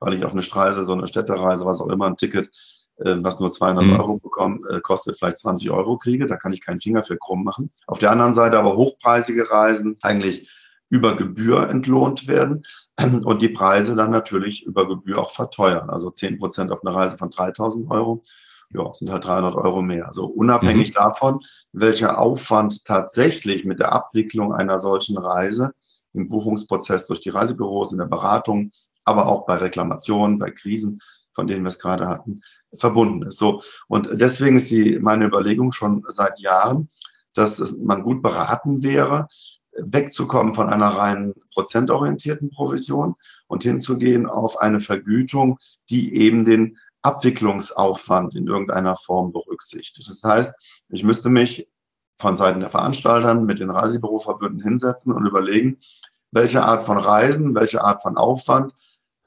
weil 0.00 0.14
ich 0.14 0.24
auf 0.24 0.32
eine 0.32 0.42
Reise, 0.42 0.84
so 0.84 0.92
eine 0.92 1.06
Städtereise, 1.06 1.64
was 1.64 1.80
auch 1.80 1.88
immer, 1.88 2.06
ein 2.06 2.16
Ticket 2.16 2.50
äh, 2.98 3.16
was 3.18 3.40
nur 3.40 3.50
200 3.50 3.84
mhm. 3.84 3.92
Euro 3.98 4.18
bekommt, 4.18 4.70
äh, 4.70 4.80
kostet 4.80 5.18
vielleicht 5.18 5.38
20 5.38 5.70
Euro 5.70 5.98
kriege. 5.98 6.26
Da 6.26 6.36
kann 6.36 6.52
ich 6.52 6.60
keinen 6.60 6.80
Finger 6.80 7.02
für 7.02 7.16
krumm 7.16 7.42
machen. 7.42 7.70
Auf 7.86 7.98
der 7.98 8.10
anderen 8.12 8.32
Seite 8.32 8.58
aber 8.58 8.76
hochpreisige 8.76 9.50
Reisen 9.50 9.96
eigentlich 10.02 10.48
über 10.94 11.16
Gebühr 11.16 11.68
entlohnt 11.68 12.28
werden 12.28 12.62
und 13.24 13.42
die 13.42 13.48
Preise 13.48 13.96
dann 13.96 14.12
natürlich 14.12 14.64
über 14.64 14.86
Gebühr 14.86 15.18
auch 15.18 15.32
verteuern. 15.32 15.90
Also 15.90 16.08
10 16.08 16.38
Prozent 16.38 16.70
auf 16.70 16.84
eine 16.84 16.94
Reise 16.94 17.18
von 17.18 17.30
3000 17.30 17.90
Euro, 17.90 18.22
ja, 18.72 18.94
sind 18.94 19.10
halt 19.10 19.24
300 19.24 19.56
Euro 19.56 19.82
mehr. 19.82 20.06
Also 20.06 20.26
unabhängig 20.26 20.90
mhm. 20.90 20.94
davon, 20.94 21.40
welcher 21.72 22.20
Aufwand 22.20 22.84
tatsächlich 22.84 23.64
mit 23.64 23.80
der 23.80 23.92
Abwicklung 23.92 24.54
einer 24.54 24.78
solchen 24.78 25.18
Reise 25.18 25.72
im 26.12 26.28
Buchungsprozess 26.28 27.06
durch 27.08 27.20
die 27.20 27.30
Reisebüros, 27.30 27.90
in 27.90 27.98
der 27.98 28.06
Beratung, 28.06 28.70
aber 29.04 29.26
auch 29.26 29.46
bei 29.46 29.56
Reklamationen, 29.56 30.38
bei 30.38 30.52
Krisen, 30.52 31.00
von 31.34 31.48
denen 31.48 31.64
wir 31.64 31.70
es 31.70 31.80
gerade 31.80 32.06
hatten, 32.06 32.40
verbunden 32.76 33.26
ist. 33.26 33.38
So. 33.38 33.62
Und 33.88 34.10
deswegen 34.12 34.54
ist 34.54 34.70
die, 34.70 35.00
meine 35.00 35.24
Überlegung 35.24 35.72
schon 35.72 36.04
seit 36.08 36.38
Jahren, 36.38 36.88
dass 37.34 37.78
man 37.78 38.04
gut 38.04 38.22
beraten 38.22 38.84
wäre, 38.84 39.26
wegzukommen 39.76 40.54
von 40.54 40.68
einer 40.68 40.88
rein 40.88 41.34
prozentorientierten 41.52 42.50
Provision 42.50 43.14
und 43.46 43.62
hinzugehen 43.62 44.26
auf 44.26 44.58
eine 44.58 44.80
Vergütung, 44.80 45.58
die 45.90 46.16
eben 46.16 46.44
den 46.44 46.78
Abwicklungsaufwand 47.02 48.34
in 48.34 48.46
irgendeiner 48.46 48.96
Form 48.96 49.32
berücksichtigt. 49.32 50.08
Das 50.08 50.22
heißt, 50.22 50.54
ich 50.88 51.04
müsste 51.04 51.28
mich 51.28 51.68
von 52.18 52.36
Seiten 52.36 52.60
der 52.60 52.70
Veranstaltern 52.70 53.44
mit 53.44 53.60
den 53.60 53.70
Reisebüroverbünden 53.70 54.62
hinsetzen 54.62 55.12
und 55.12 55.26
überlegen, 55.26 55.78
welche 56.30 56.62
Art 56.62 56.84
von 56.84 56.98
Reisen, 56.98 57.54
welche 57.54 57.82
Art 57.82 58.02
von 58.02 58.16
Aufwand 58.16 58.72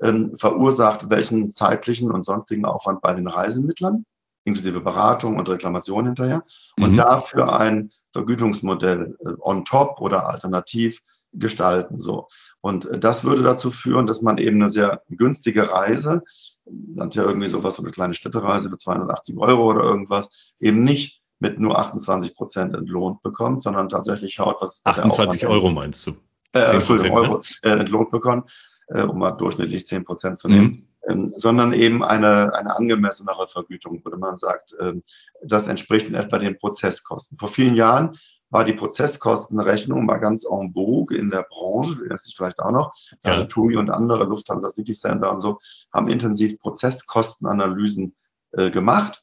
ähm, 0.02 0.38
verursacht 0.38 1.10
welchen 1.10 1.54
zeitlichen 1.54 2.12
und 2.12 2.26
sonstigen 2.26 2.66
Aufwand 2.66 3.02
bei 3.02 3.14
den 3.14 3.28
Reisemittlern 3.28 4.06
inklusive 4.48 4.82
Beratung 4.82 5.38
und 5.38 5.50
Reklamation 5.50 6.06
hinterher. 6.06 6.44
Und 6.80 6.94
mhm. 6.94 6.98
dafür 6.98 7.60
ein 7.60 7.92
Vergütungsmodell 8.14 9.18
äh, 9.24 9.30
on 9.40 9.66
top 9.66 10.02
oder 10.02 10.28
alternativ 10.28 11.02
gestalten. 11.34 12.02
So. 12.02 12.28
Und 12.62 12.86
äh, 12.86 13.00
das 13.00 13.24
würde 13.24 13.44
dazu 13.44 13.70
führen, 13.70 14.08
dass 14.08 14.22
man 14.22 14.38
eben 14.38 14.62
eine 14.62 14.70
sehr 14.70 15.04
günstige 15.10 15.72
Reise, 15.72 16.24
dann 16.66 17.12
ja 17.12 17.24
irgendwie 17.24 17.48
sowas, 17.48 17.76
so 17.76 17.84
eine 17.84 17.92
kleine 17.92 18.14
Städtereise 18.14 18.70
für 18.70 18.78
280 18.78 19.38
Euro 19.38 19.70
oder 19.70 19.84
irgendwas, 19.84 20.56
eben 20.60 20.84
nicht 20.84 21.22
mit 21.40 21.60
nur 21.60 21.78
28 21.78 22.36
Prozent 22.36 22.74
entlohnt 22.74 23.22
bekommt, 23.22 23.62
sondern 23.62 23.90
tatsächlich 23.90 24.34
schaut, 24.34 24.62
was 24.62 24.82
28 24.84 25.46
Euro 25.46 25.70
meinst 25.70 26.08
du? 26.08 26.16
Äh, 26.54 26.74
Entschuldigung, 26.74 27.18
Euro 27.18 27.42
äh, 27.62 27.70
entlohnt 27.70 28.10
bekommt, 28.10 28.52
äh, 28.88 29.04
um 29.04 29.20
mal 29.20 29.32
durchschnittlich 29.32 29.86
10 29.86 30.04
Prozent 30.06 30.38
zu 30.38 30.48
nehmen. 30.48 30.66
Mhm 30.66 30.88
ähm, 31.10 31.34
sondern 31.36 31.74
eben 31.74 32.04
eine, 32.04 32.54
eine 32.54 32.76
angemessenere 32.76 33.48
Vergütung, 33.48 34.04
würde 34.04 34.18
man 34.18 34.38
sagt, 34.38 34.76
ähm, 34.80 35.02
das 35.44 35.68
entspricht 35.68 36.10
in 36.10 36.16
etwa 36.16 36.38
den 36.38 36.58
Prozesskosten. 36.58 37.38
Vor 37.38 37.50
vielen 37.50 37.76
Jahren 37.76 38.12
war 38.50 38.64
die 38.64 38.74
Prozesskostenrechnung 38.74 40.06
mal 40.06 40.18
ganz 40.18 40.46
en 40.46 40.74
vogue 40.74 41.18
in 41.18 41.30
der 41.30 41.46
Branche, 41.50 42.08
das 42.10 42.26
ist 42.26 42.36
vielleicht 42.36 42.60
auch 42.60 42.72
noch. 42.72 42.94
Ja. 43.24 43.34
Also 43.34 43.46
TUI 43.46 43.78
und 43.78 43.90
andere, 43.90 44.24
Lufthansa 44.26 44.70
City 44.70 44.94
Center 44.94 45.32
und 45.32 45.42
so, 45.42 45.58
haben 45.94 46.08
intensiv 46.08 46.60
Prozesskostenanalysen 46.60 48.16
äh, 48.52 48.70
gemacht. 48.70 49.22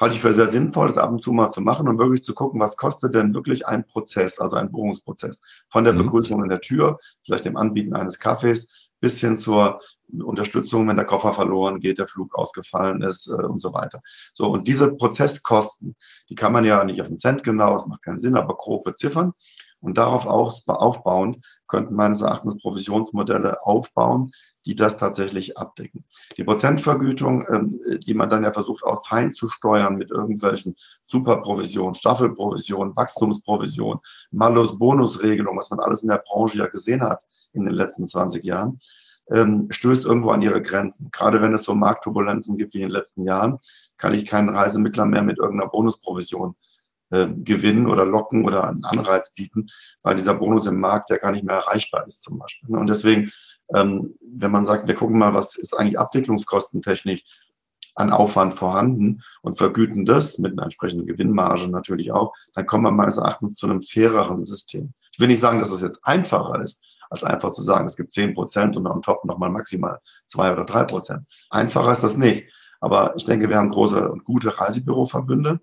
Halte 0.00 0.16
ich 0.16 0.22
für 0.22 0.32
sehr 0.32 0.48
sinnvoll, 0.48 0.88
das 0.88 0.98
ab 0.98 1.10
und 1.10 1.22
zu 1.22 1.32
mal 1.32 1.50
zu 1.50 1.60
machen 1.60 1.88
und 1.88 1.98
wirklich 1.98 2.24
zu 2.24 2.34
gucken, 2.34 2.58
was 2.58 2.76
kostet 2.76 3.14
denn 3.14 3.32
wirklich 3.32 3.66
ein 3.66 3.86
Prozess, 3.86 4.40
also 4.40 4.56
ein 4.56 4.72
Buchungsprozess. 4.72 5.40
Von 5.70 5.84
der 5.84 5.92
mhm. 5.92 5.98
Begrüßung 5.98 6.42
in 6.42 6.48
der 6.48 6.60
Tür, 6.60 6.98
vielleicht 7.22 7.44
dem 7.44 7.56
Anbieten 7.56 7.94
eines 7.94 8.18
Kaffees, 8.18 8.90
bis 9.04 9.20
hin 9.20 9.36
zur 9.36 9.80
Unterstützung, 10.18 10.88
wenn 10.88 10.96
der 10.96 11.04
Koffer 11.04 11.34
verloren 11.34 11.78
geht, 11.78 11.98
der 11.98 12.06
Flug 12.06 12.34
ausgefallen 12.34 13.02
ist 13.02 13.26
äh, 13.26 13.32
und 13.34 13.60
so 13.60 13.74
weiter. 13.74 14.00
So, 14.32 14.50
und 14.50 14.66
diese 14.66 14.96
Prozesskosten, 14.96 15.94
die 16.30 16.34
kann 16.34 16.54
man 16.54 16.64
ja 16.64 16.82
nicht 16.84 17.02
auf 17.02 17.08
den 17.08 17.18
Cent 17.18 17.44
genau, 17.44 17.74
das 17.74 17.86
macht 17.86 18.00
keinen 18.00 18.18
Sinn, 18.18 18.34
aber 18.34 18.56
grob 18.56 18.82
beziffern. 18.82 19.34
Und 19.84 19.98
darauf 19.98 20.24
aufbauen 20.24 21.42
könnten 21.68 21.94
meines 21.94 22.22
Erachtens 22.22 22.56
Provisionsmodelle 22.56 23.66
aufbauen, 23.66 24.30
die 24.64 24.74
das 24.74 24.96
tatsächlich 24.96 25.58
abdecken. 25.58 26.06
Die 26.38 26.44
Prozentvergütung, 26.44 27.44
ähm, 27.50 27.80
die 28.06 28.14
man 28.14 28.30
dann 28.30 28.44
ja 28.44 28.52
versucht 28.52 28.82
auch 28.82 29.04
fein 29.06 29.34
zu 29.34 29.50
steuern 29.50 29.96
mit 29.96 30.10
irgendwelchen 30.10 30.74
Superprovisionen, 31.04 31.92
Staffelprovisionen, 31.92 32.96
Wachstumsprovisionen, 32.96 34.00
Malus-Bonus-Regelungen, 34.30 35.58
was 35.58 35.68
man 35.68 35.80
alles 35.80 36.02
in 36.02 36.08
der 36.08 36.24
Branche 36.26 36.56
ja 36.56 36.66
gesehen 36.66 37.02
hat 37.02 37.20
in 37.52 37.66
den 37.66 37.74
letzten 37.74 38.06
20 38.06 38.42
Jahren, 38.42 38.80
ähm, 39.30 39.66
stößt 39.68 40.06
irgendwo 40.06 40.30
an 40.30 40.40
ihre 40.40 40.62
Grenzen. 40.62 41.10
Gerade 41.12 41.42
wenn 41.42 41.52
es 41.52 41.64
so 41.64 41.74
Marktturbulenzen 41.74 42.56
gibt 42.56 42.72
wie 42.72 42.78
in 42.78 42.88
den 42.88 42.90
letzten 42.90 43.24
Jahren, 43.24 43.58
kann 43.98 44.14
ich 44.14 44.24
keinen 44.24 44.48
Reisemittler 44.48 45.04
mehr 45.04 45.22
mit 45.22 45.38
irgendeiner 45.38 45.70
Bonusprovision 45.70 46.52
äh, 46.52 46.73
gewinnen 47.42 47.86
oder 47.86 48.04
locken 48.04 48.44
oder 48.44 48.68
einen 48.68 48.84
Anreiz 48.84 49.34
bieten, 49.34 49.66
weil 50.02 50.16
dieser 50.16 50.34
Bonus 50.34 50.66
im 50.66 50.80
Markt 50.80 51.10
ja 51.10 51.16
gar 51.16 51.32
nicht 51.32 51.44
mehr 51.44 51.56
erreichbar 51.56 52.06
ist 52.06 52.22
zum 52.22 52.38
Beispiel. 52.38 52.76
Und 52.76 52.88
deswegen, 52.88 53.30
ähm, 53.74 54.14
wenn 54.20 54.50
man 54.50 54.64
sagt, 54.64 54.88
wir 54.88 54.94
gucken 54.94 55.18
mal, 55.18 55.34
was 55.34 55.56
ist 55.56 55.76
eigentlich 55.78 55.98
abwicklungskostentechnisch 55.98 57.22
an 57.96 58.10
Aufwand 58.10 58.54
vorhanden 58.54 59.22
und 59.42 59.56
vergüten 59.56 60.04
das 60.04 60.38
mit 60.38 60.52
einer 60.52 60.64
entsprechenden 60.64 61.06
Gewinnmarge 61.06 61.68
natürlich 61.68 62.10
auch, 62.10 62.34
dann 62.54 62.66
kommt 62.66 62.84
man 62.84 62.96
meines 62.96 63.18
Erachtens 63.18 63.54
zu 63.54 63.66
einem 63.66 63.82
faireren 63.82 64.42
System. 64.42 64.92
Ich 65.12 65.20
will 65.20 65.28
nicht 65.28 65.38
sagen, 65.38 65.60
dass 65.60 65.68
es 65.68 65.74
das 65.74 65.82
jetzt 65.82 66.04
einfacher 66.04 66.60
ist, 66.60 66.82
als 67.08 67.22
einfach 67.22 67.52
zu 67.52 67.62
sagen, 67.62 67.86
es 67.86 67.96
gibt 67.96 68.12
10 68.12 68.34
Prozent 68.34 68.76
und 68.76 68.86
on 68.86 69.02
top 69.02 69.24
nochmal 69.24 69.50
maximal 69.50 70.00
zwei 70.26 70.52
oder 70.52 70.64
drei 70.64 70.82
Prozent. 70.84 71.22
Einfacher 71.50 71.92
ist 71.92 72.02
das 72.02 72.16
nicht. 72.16 72.52
Aber 72.80 73.14
ich 73.16 73.24
denke, 73.24 73.48
wir 73.48 73.56
haben 73.56 73.70
große 73.70 74.10
und 74.10 74.24
gute 74.24 74.58
Reisebüroverbünde 74.58 75.60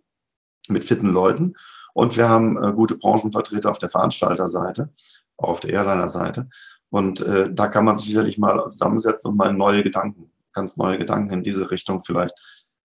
mit 0.72 0.84
fitten 0.84 1.10
Leuten 1.10 1.56
und 1.94 2.18
wir 2.18 2.30
haben 2.30 2.62
äh, 2.62 2.72
gute 2.74 2.96
Branchenvertreter 2.96 3.70
auf 3.70 3.80
der 3.80 3.90
Veranstalterseite, 3.90 4.90
auch 5.38 5.50
auf 5.50 5.60
der 5.60 5.72
Airliner-Seite. 5.72 6.50
Und 6.90 7.22
äh, 7.22 7.50
da 7.52 7.68
kann 7.68 7.86
man 7.86 7.96
sich 7.96 8.08
sicherlich 8.08 8.38
mal 8.38 8.64
zusammensetzen 8.70 9.32
und 9.32 9.38
mal 9.38 9.54
neue 9.54 9.84
Gedanken, 9.84 10.32
ganz 10.54 10.78
neue 10.78 10.98
Gedanken 10.98 11.34
in 11.34 11.44
diese 11.44 11.72
Richtung 11.72 12.04
vielleicht 12.04 12.36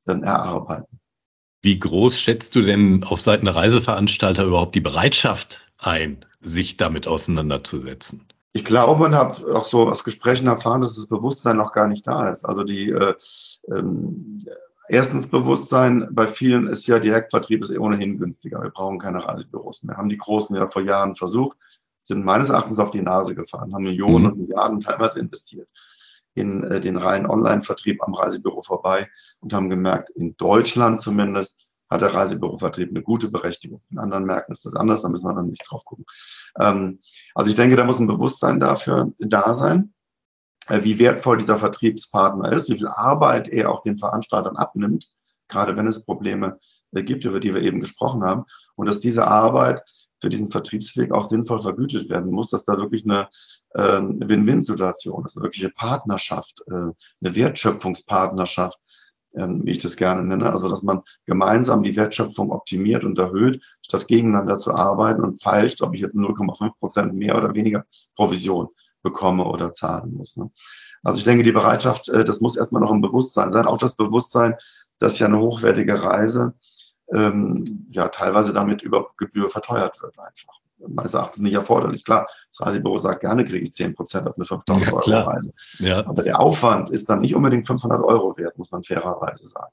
äh, 0.06 0.18
erarbeiten. 0.18 1.00
Wie 1.62 1.78
groß 1.78 2.20
schätzt 2.20 2.54
du 2.54 2.62
denn 2.62 3.02
auf 3.04 3.20
Seiten 3.20 3.46
der 3.46 3.56
Reiseveranstalter 3.56 4.44
überhaupt 4.44 4.74
die 4.74 4.80
Bereitschaft 4.80 5.66
ein, 5.78 6.24
sich 6.40 6.76
damit 6.76 7.08
auseinanderzusetzen? 7.08 8.24
Ich 8.52 8.64
glaube, 8.64 9.00
man 9.00 9.14
hat 9.14 9.44
auch 9.44 9.66
so 9.66 9.88
aus 9.88 10.04
Gesprächen 10.04 10.46
erfahren, 10.46 10.80
dass 10.80 10.94
das 10.94 11.08
Bewusstsein 11.08 11.56
noch 11.56 11.72
gar 11.72 11.88
nicht 11.88 12.06
da 12.06 12.30
ist. 12.30 12.44
Also 12.44 12.62
die 12.62 12.90
äh, 12.90 13.14
ähm, 13.68 14.38
erstens 14.88 15.28
Bewusstsein 15.28 16.08
bei 16.10 16.26
vielen 16.26 16.66
ist 16.66 16.86
ja 16.86 16.98
Direktvertrieb 16.98 17.62
ist 17.62 17.76
ohnehin 17.78 18.18
günstiger. 18.18 18.62
Wir 18.62 18.70
brauchen 18.70 18.98
keine 18.98 19.24
Reisebüros 19.24 19.82
mehr. 19.82 19.96
Haben 19.96 20.08
die 20.08 20.16
Großen 20.16 20.54
ja 20.56 20.66
vor 20.66 20.82
Jahren 20.82 21.14
versucht, 21.16 21.58
sind 22.02 22.24
meines 22.24 22.50
Erachtens 22.50 22.78
auf 22.78 22.90
die 22.90 23.02
Nase 23.02 23.34
gefahren, 23.34 23.74
haben 23.74 23.84
Millionen 23.84 24.24
mhm. 24.24 24.30
und 24.32 24.38
Milliarden 24.38 24.80
teilweise 24.80 25.20
investiert 25.20 25.68
in 26.34 26.64
äh, 26.64 26.80
den 26.80 26.96
reinen 26.96 27.26
Online-Vertrieb 27.26 28.02
am 28.02 28.14
Reisebüro 28.14 28.62
vorbei 28.62 29.08
und 29.40 29.52
haben 29.52 29.70
gemerkt, 29.70 30.10
in 30.10 30.36
Deutschland 30.36 31.00
zumindest 31.00 31.66
hat 31.88 32.02
der 32.02 32.14
Reisebürovertrieb 32.14 32.90
eine 32.90 33.02
gute 33.02 33.30
Berechtigung. 33.30 33.80
In 33.90 33.98
anderen 33.98 34.24
Märkten 34.24 34.52
ist 34.52 34.64
das 34.64 34.74
anders, 34.74 35.02
da 35.02 35.08
müssen 35.08 35.28
wir 35.28 35.34
dann 35.34 35.48
nicht 35.48 35.64
drauf 35.68 35.84
gucken. 35.84 36.04
Ähm, 36.60 37.00
also 37.34 37.48
ich 37.48 37.56
denke, 37.56 37.76
da 37.76 37.84
muss 37.84 37.98
ein 37.98 38.06
Bewusstsein 38.06 38.60
dafür 38.60 39.12
da 39.18 39.54
sein, 39.54 39.94
wie 40.68 40.98
wertvoll 40.98 41.38
dieser 41.38 41.58
Vertriebspartner 41.58 42.52
ist, 42.52 42.68
wie 42.68 42.76
viel 42.76 42.88
Arbeit 42.88 43.48
er 43.48 43.70
auch 43.70 43.82
den 43.82 43.98
Veranstaltern 43.98 44.56
abnimmt, 44.56 45.08
gerade 45.48 45.76
wenn 45.76 45.86
es 45.86 46.04
Probleme 46.04 46.58
äh, 46.92 47.02
gibt, 47.02 47.24
über 47.24 47.40
die 47.40 47.54
wir 47.54 47.62
eben 47.62 47.80
gesprochen 47.80 48.24
haben, 48.24 48.44
und 48.74 48.86
dass 48.86 49.00
diese 49.00 49.26
Arbeit 49.26 49.82
für 50.20 50.30
diesen 50.30 50.50
Vertriebsweg 50.50 51.12
auch 51.12 51.28
sinnvoll 51.28 51.60
vergütet 51.60 52.08
werden 52.08 52.32
muss, 52.32 52.50
dass 52.50 52.64
da 52.64 52.78
wirklich 52.78 53.04
eine 53.04 53.28
äh, 53.74 54.00
Win-Win-Situation 54.00 55.24
ist, 55.24 55.36
eine 55.36 55.44
wirkliche 55.44 55.70
Partnerschaft, 55.70 56.62
äh, 56.68 56.72
eine 56.72 56.94
Wertschöpfungspartnerschaft, 57.34 58.78
ähm, 59.34 59.60
wie 59.64 59.72
ich 59.72 59.78
das 59.78 59.96
gerne 59.96 60.24
nenne. 60.24 60.50
Also, 60.50 60.68
dass 60.68 60.82
man 60.82 61.02
gemeinsam 61.26 61.82
die 61.82 61.94
Wertschöpfung 61.94 62.50
optimiert 62.50 63.04
und 63.04 63.18
erhöht, 63.18 63.62
statt 63.82 64.08
gegeneinander 64.08 64.58
zu 64.58 64.72
arbeiten 64.72 65.22
und 65.22 65.42
feilscht, 65.42 65.82
ob 65.82 65.94
ich 65.94 66.00
jetzt 66.00 66.16
0,5 66.16 66.70
Prozent 66.78 67.14
mehr 67.14 67.36
oder 67.36 67.54
weniger 67.54 67.84
Provision 68.14 68.68
bekomme 69.06 69.44
oder 69.44 69.72
zahlen 69.72 70.14
muss. 70.14 70.36
Ne? 70.36 70.50
Also 71.04 71.18
ich 71.18 71.24
denke, 71.24 71.44
die 71.44 71.52
Bereitschaft, 71.52 72.08
äh, 72.08 72.24
das 72.24 72.40
muss 72.40 72.56
erstmal 72.56 72.82
noch 72.82 72.90
im 72.90 73.00
Bewusstsein 73.00 73.52
sein. 73.52 73.66
Auch 73.66 73.78
das 73.78 73.94
Bewusstsein, 73.94 74.56
dass 74.98 75.18
ja 75.20 75.28
eine 75.28 75.38
hochwertige 75.38 76.02
Reise 76.02 76.54
ähm, 77.12 77.86
ja 77.90 78.08
teilweise 78.08 78.52
damit 78.52 78.82
über 78.82 79.06
Gebühr 79.16 79.48
verteuert 79.48 80.02
wird 80.02 80.18
einfach. 80.18 80.54
Meines 80.88 81.14
Erachtens 81.14 81.42
nicht 81.42 81.54
erforderlich. 81.54 82.04
Klar, 82.04 82.26
das 82.50 82.60
Reisebüro 82.60 82.98
sagt 82.98 83.20
gerne, 83.20 83.44
kriege 83.44 83.64
ich 83.64 83.72
10 83.72 83.94
Prozent 83.94 84.26
auf 84.26 84.36
eine 84.36 84.44
5000 84.44 84.86
ja, 84.86 84.92
Euro 84.92 85.30
Reise. 85.30 85.52
Ja. 85.78 86.06
Aber 86.06 86.22
der 86.22 86.40
Aufwand 86.40 86.90
ist 86.90 87.08
dann 87.08 87.20
nicht 87.20 87.34
unbedingt 87.34 87.66
500 87.66 88.02
Euro 88.02 88.36
wert, 88.36 88.58
muss 88.58 88.70
man 88.72 88.82
fairerweise 88.82 89.46
sagen. 89.46 89.72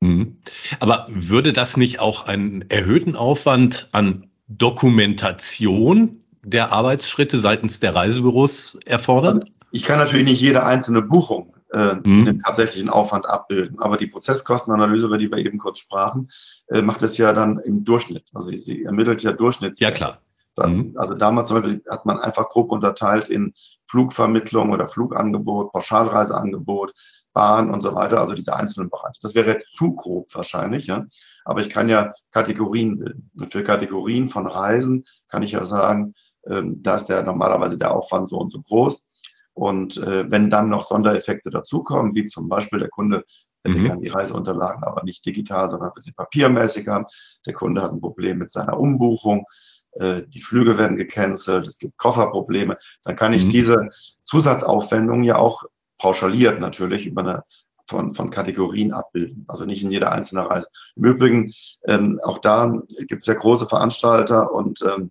Mhm. 0.00 0.38
Aber 0.80 1.06
würde 1.08 1.52
das 1.52 1.76
nicht 1.76 2.00
auch 2.00 2.26
einen 2.26 2.68
erhöhten 2.70 3.14
Aufwand 3.14 3.88
an 3.92 4.30
Dokumentation 4.48 6.21
der 6.44 6.72
Arbeitsschritte 6.72 7.38
seitens 7.38 7.80
der 7.80 7.94
Reisebüros 7.94 8.78
erfordern? 8.84 9.44
Ich 9.70 9.84
kann 9.84 9.98
natürlich 9.98 10.26
nicht 10.26 10.40
jede 10.40 10.64
einzelne 10.64 11.02
Buchung 11.02 11.54
äh, 11.72 11.94
mhm. 12.04 12.26
den 12.26 12.42
tatsächlichen 12.42 12.90
Aufwand 12.90 13.26
abbilden. 13.26 13.78
Aber 13.78 13.96
die 13.96 14.06
Prozesskostenanalyse, 14.06 15.06
über 15.06 15.18
die 15.18 15.30
wir 15.30 15.38
eben 15.38 15.58
kurz 15.58 15.78
sprachen, 15.78 16.28
äh, 16.68 16.82
macht 16.82 17.02
es 17.02 17.16
ja 17.18 17.32
dann 17.32 17.58
im 17.58 17.84
Durchschnitt. 17.84 18.26
Also 18.34 18.50
sie, 18.50 18.58
sie 18.58 18.84
ermittelt 18.84 19.22
ja 19.22 19.32
Durchschnitts. 19.32 19.80
Ja, 19.80 19.90
klar. 19.90 20.18
Dann, 20.54 20.76
mhm. 20.76 20.92
Also 20.96 21.14
damals 21.14 21.48
zum 21.48 21.62
Beispiel 21.62 21.82
hat 21.88 22.04
man 22.04 22.18
einfach 22.18 22.48
grob 22.50 22.70
unterteilt 22.70 23.30
in 23.30 23.54
Flugvermittlung 23.86 24.70
oder 24.70 24.86
Flugangebot, 24.86 25.72
Pauschalreiseangebot, 25.72 26.92
Bahn 27.32 27.70
und 27.70 27.80
so 27.80 27.94
weiter, 27.94 28.20
also 28.20 28.34
diese 28.34 28.54
einzelnen 28.54 28.90
Bereiche. 28.90 29.18
Das 29.22 29.34
wäre 29.34 29.50
jetzt 29.52 29.72
zu 29.72 29.94
grob 29.94 30.26
wahrscheinlich, 30.34 30.86
ja. 30.86 31.06
Aber 31.46 31.62
ich 31.62 31.70
kann 31.70 31.88
ja 31.88 32.12
Kategorien 32.30 32.98
bilden. 32.98 33.30
Und 33.40 33.50
für 33.50 33.64
Kategorien 33.64 34.28
von 34.28 34.46
Reisen 34.46 35.04
kann 35.28 35.42
ich 35.42 35.52
ja 35.52 35.62
sagen, 35.62 36.12
ähm, 36.48 36.82
da 36.82 36.96
ist 36.96 37.06
der 37.06 37.22
normalerweise 37.22 37.78
der 37.78 37.94
Aufwand 37.94 38.28
so 38.28 38.38
und 38.38 38.50
so 38.50 38.60
groß. 38.60 39.08
Und 39.54 39.98
äh, 39.98 40.30
wenn 40.30 40.50
dann 40.50 40.70
noch 40.70 40.86
Sondereffekte 40.86 41.50
dazukommen, 41.50 42.14
wie 42.14 42.24
zum 42.24 42.48
Beispiel 42.48 42.78
der 42.78 42.88
Kunde 42.88 43.22
hätte 43.64 43.78
mhm. 43.78 44.00
die 44.00 44.08
Reiseunterlagen 44.08 44.82
aber 44.84 45.04
nicht 45.04 45.24
digital, 45.24 45.68
sondern 45.68 45.90
will 45.94 46.02
sie 46.02 46.12
papiermäßig 46.12 46.88
haben, 46.88 47.06
der 47.46 47.54
Kunde 47.54 47.82
hat 47.82 47.92
ein 47.92 48.00
Problem 48.00 48.38
mit 48.38 48.50
seiner 48.50 48.78
Umbuchung, 48.78 49.46
äh, 49.92 50.22
die 50.26 50.40
Flüge 50.40 50.78
werden 50.78 50.96
gecancelt, 50.96 51.66
es 51.66 51.78
gibt 51.78 51.96
Kofferprobleme, 51.98 52.76
dann 53.04 53.16
kann 53.16 53.32
ich 53.32 53.44
mhm. 53.44 53.50
diese 53.50 53.88
Zusatzaufwendungen 54.24 55.24
ja 55.24 55.36
auch 55.36 55.62
pauschaliert 55.98 56.60
natürlich 56.60 57.06
über 57.06 57.20
eine 57.20 57.44
von, 57.88 58.14
von 58.14 58.30
Kategorien 58.30 58.92
abbilden, 58.92 59.44
also 59.48 59.64
nicht 59.64 59.82
in 59.82 59.90
jeder 59.90 60.12
einzelnen 60.12 60.46
Reise. 60.46 60.68
Im 60.96 61.04
Übrigen, 61.04 61.52
ähm, 61.86 62.20
auch 62.22 62.38
da 62.38 62.80
gibt 63.06 63.22
es 63.22 63.26
ja 63.26 63.34
große 63.34 63.66
Veranstalter 63.66 64.52
und 64.52 64.80
ähm, 64.82 65.10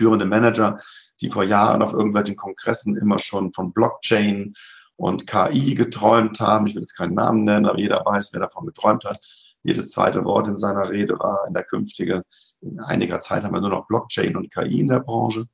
führende 0.00 0.24
Manager, 0.24 0.78
die 1.20 1.28
vor 1.28 1.44
Jahren 1.44 1.82
auf 1.82 1.92
irgendwelchen 1.92 2.34
Kongressen 2.34 2.96
immer 2.96 3.18
schon 3.18 3.52
von 3.52 3.74
Blockchain 3.74 4.54
und 4.96 5.26
KI 5.26 5.74
geträumt 5.74 6.40
haben. 6.40 6.66
Ich 6.66 6.74
will 6.74 6.80
jetzt 6.80 6.96
keinen 6.96 7.12
Namen 7.12 7.44
nennen, 7.44 7.66
aber 7.66 7.78
jeder 7.78 8.02
weiß, 8.02 8.32
wer 8.32 8.40
davon 8.40 8.64
geträumt 8.64 9.04
hat. 9.04 9.18
Jedes 9.62 9.90
zweite 9.90 10.24
Wort 10.24 10.48
in 10.48 10.56
seiner 10.56 10.88
Rede 10.88 11.18
war 11.18 11.46
in 11.46 11.52
der 11.52 11.64
künftigen, 11.64 12.22
in 12.62 12.80
einiger 12.80 13.20
Zeit 13.20 13.42
haben 13.42 13.52
wir 13.54 13.60
nur 13.60 13.68
noch 13.68 13.86
Blockchain 13.88 14.36
und 14.36 14.50
KI 14.50 14.80
in 14.80 14.88
der 14.88 15.00
Branche. 15.00 15.44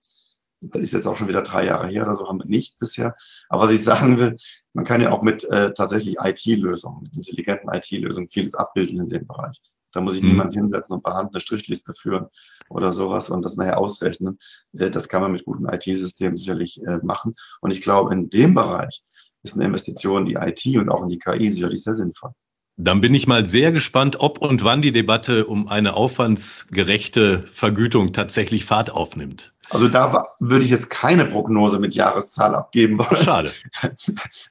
Das 0.61 0.81
ist 0.81 0.93
jetzt 0.93 1.09
auch 1.09 1.17
schon 1.17 1.27
wieder 1.27 1.43
drei 1.43 1.67
Jahre 1.67 1.89
her 1.89 2.05
oder 2.05 2.15
so, 2.15 2.29
haben 2.29 2.39
wir 2.39 2.47
nicht 2.47 2.79
bisher. 2.79 3.17
Aber 3.49 3.65
was 3.65 3.73
ich 3.73 3.83
sagen 3.83 4.17
will, 4.21 4.37
man 4.75 4.85
kann 4.85 5.01
ja 5.01 5.11
auch 5.11 5.23
mit 5.23 5.43
äh, 5.43 5.75
tatsächlich 5.75 6.19
IT-Lösungen, 6.21 7.03
mit 7.03 7.17
intelligenten 7.17 7.69
IT-Lösungen 7.69 8.29
vieles 8.29 8.55
abbilden 8.55 9.01
in 9.01 9.09
dem 9.09 9.27
Bereich. 9.27 9.61
Da 9.97 10.03
muss 10.03 10.17
ich 10.17 10.23
mhm. 10.23 10.29
niemanden 10.29 10.61
hinsetzen 10.61 10.95
und 10.95 11.03
per 11.03 11.15
Hand 11.15 11.33
eine 11.33 11.41
Strichliste 11.41 11.95
führen 11.95 12.27
oder 12.69 12.93
sowas 12.93 13.31
und 13.31 13.43
das 13.43 13.57
nachher 13.57 13.79
ausrechnen. 13.79 14.39
Äh, 14.75 14.91
das 14.91 15.09
kann 15.09 15.23
man 15.23 15.33
mit 15.33 15.47
guten 15.47 15.67
IT-Systemen 15.67 16.37
sicherlich 16.37 16.83
äh, 16.83 16.99
machen. 17.03 17.35
Und 17.63 17.71
ich 17.71 17.81
glaube, 17.81 18.13
in 18.13 18.29
dem 18.29 18.53
Bereich 18.53 19.03
ist 19.43 19.55
eine 19.55 19.65
Investition 19.65 20.27
in 20.27 20.29
die 20.29 20.35
IT 20.35 20.77
und 20.77 20.91
auch 20.91 21.03
in 21.03 21.09
die 21.09 21.19
KI 21.19 21.49
sicherlich 21.49 21.83
sehr 21.83 21.95
sinnvoll. 21.95 22.33
Dann 22.77 23.01
bin 23.01 23.15
ich 23.15 23.27
mal 23.27 23.47
sehr 23.47 23.73
gespannt, 23.73 24.21
ob 24.21 24.39
und 24.39 24.65
wann 24.65 24.83
die 24.83 24.93
Debatte 24.93 25.47
um 25.47 25.67
eine 25.67 25.95
aufwandsgerechte 25.95 27.45
Vergütung 27.51 28.13
tatsächlich 28.13 28.67
Fahrt 28.67 28.93
aufnimmt. 28.93 29.55
Also 29.71 29.89
da 29.89 30.29
würde 30.39 30.65
ich 30.65 30.71
jetzt 30.71 30.91
keine 30.91 31.27
Prognose 31.27 31.79
mit 31.79 31.95
Jahreszahl 31.95 32.55
abgeben 32.55 32.99
wollen. 32.99 33.17
Schade. 33.17 33.51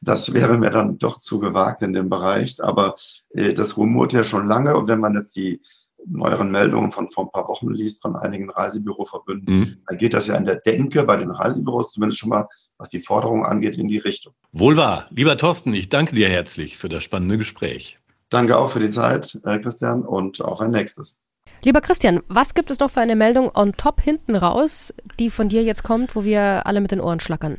Das 0.01 0.33
wäre 0.33 0.57
mir 0.57 0.69
dann 0.69 0.97
doch 0.97 1.19
zu 1.19 1.39
gewagt 1.39 1.81
in 1.81 1.93
dem 1.93 2.09
Bereich. 2.09 2.63
Aber 2.63 2.95
äh, 3.29 3.53
das 3.53 3.77
rumort 3.77 4.13
ja 4.13 4.23
schon 4.23 4.47
lange. 4.47 4.75
Und 4.75 4.87
wenn 4.87 4.99
man 4.99 5.15
jetzt 5.15 5.35
die 5.35 5.61
neueren 6.07 6.51
Meldungen 6.51 6.91
von 6.91 7.09
vor 7.09 7.25
ein 7.25 7.31
paar 7.31 7.47
Wochen 7.47 7.71
liest 7.71 8.01
von 8.01 8.15
einigen 8.15 8.49
Reisebüroverbünden, 8.49 9.59
mhm. 9.59 9.77
dann 9.87 9.97
geht 9.97 10.13
das 10.13 10.27
ja 10.27 10.35
in 10.35 10.45
der 10.45 10.57
Denke 10.57 11.03
bei 11.03 11.17
den 11.17 11.31
Reisebüros 11.31 11.91
zumindest 11.91 12.19
schon 12.19 12.29
mal, 12.29 12.47
was 12.77 12.89
die 12.89 12.99
Forderung 12.99 13.45
angeht, 13.45 13.77
in 13.77 13.87
die 13.87 13.97
Richtung. 13.97 14.33
Wohl 14.51 14.77
wahr. 14.77 15.07
Lieber 15.09 15.37
Thorsten, 15.37 15.73
ich 15.73 15.89
danke 15.89 16.15
dir 16.15 16.29
herzlich 16.29 16.77
für 16.77 16.89
das 16.89 17.03
spannende 17.03 17.37
Gespräch. 17.37 17.99
Danke 18.29 18.57
auch 18.57 18.69
für 18.69 18.79
die 18.79 18.89
Zeit, 18.89 19.39
äh, 19.45 19.59
Christian, 19.59 20.03
und 20.03 20.41
auf 20.41 20.59
ein 20.59 20.71
nächstes. 20.71 21.19
Lieber 21.63 21.81
Christian, 21.81 22.21
was 22.27 22.53
gibt 22.53 22.69
es 22.69 22.79
noch 22.79 22.91
für 22.91 23.01
eine 23.01 23.15
Meldung 23.15 23.49
on 23.55 23.73
top 23.73 24.01
hinten 24.01 24.35
raus, 24.35 24.93
die 25.19 25.29
von 25.29 25.49
dir 25.49 25.63
jetzt 25.63 25.83
kommt, 25.83 26.15
wo 26.15 26.23
wir 26.23 26.67
alle 26.67 26.81
mit 26.81 26.91
den 26.91 27.01
Ohren 27.01 27.19
schlackern? 27.19 27.57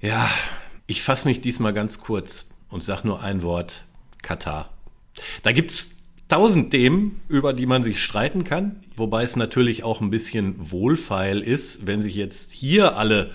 Ja, 0.00 0.28
ich 0.86 1.02
fasse 1.02 1.28
mich 1.28 1.40
diesmal 1.40 1.72
ganz 1.72 2.00
kurz 2.00 2.50
und 2.68 2.82
sage 2.84 3.06
nur 3.06 3.22
ein 3.22 3.42
Wort: 3.42 3.84
Katar. 4.22 4.70
Da 5.42 5.52
gibt 5.52 5.70
es 5.70 6.02
tausend 6.28 6.70
Themen, 6.70 7.20
über 7.28 7.52
die 7.52 7.66
man 7.66 7.82
sich 7.82 8.02
streiten 8.02 8.44
kann, 8.44 8.82
wobei 8.96 9.22
es 9.22 9.36
natürlich 9.36 9.84
auch 9.84 10.00
ein 10.00 10.10
bisschen 10.10 10.70
wohlfeil 10.70 11.40
ist, 11.40 11.86
wenn 11.86 12.02
sich 12.02 12.16
jetzt 12.16 12.52
hier 12.52 12.96
alle 12.96 13.30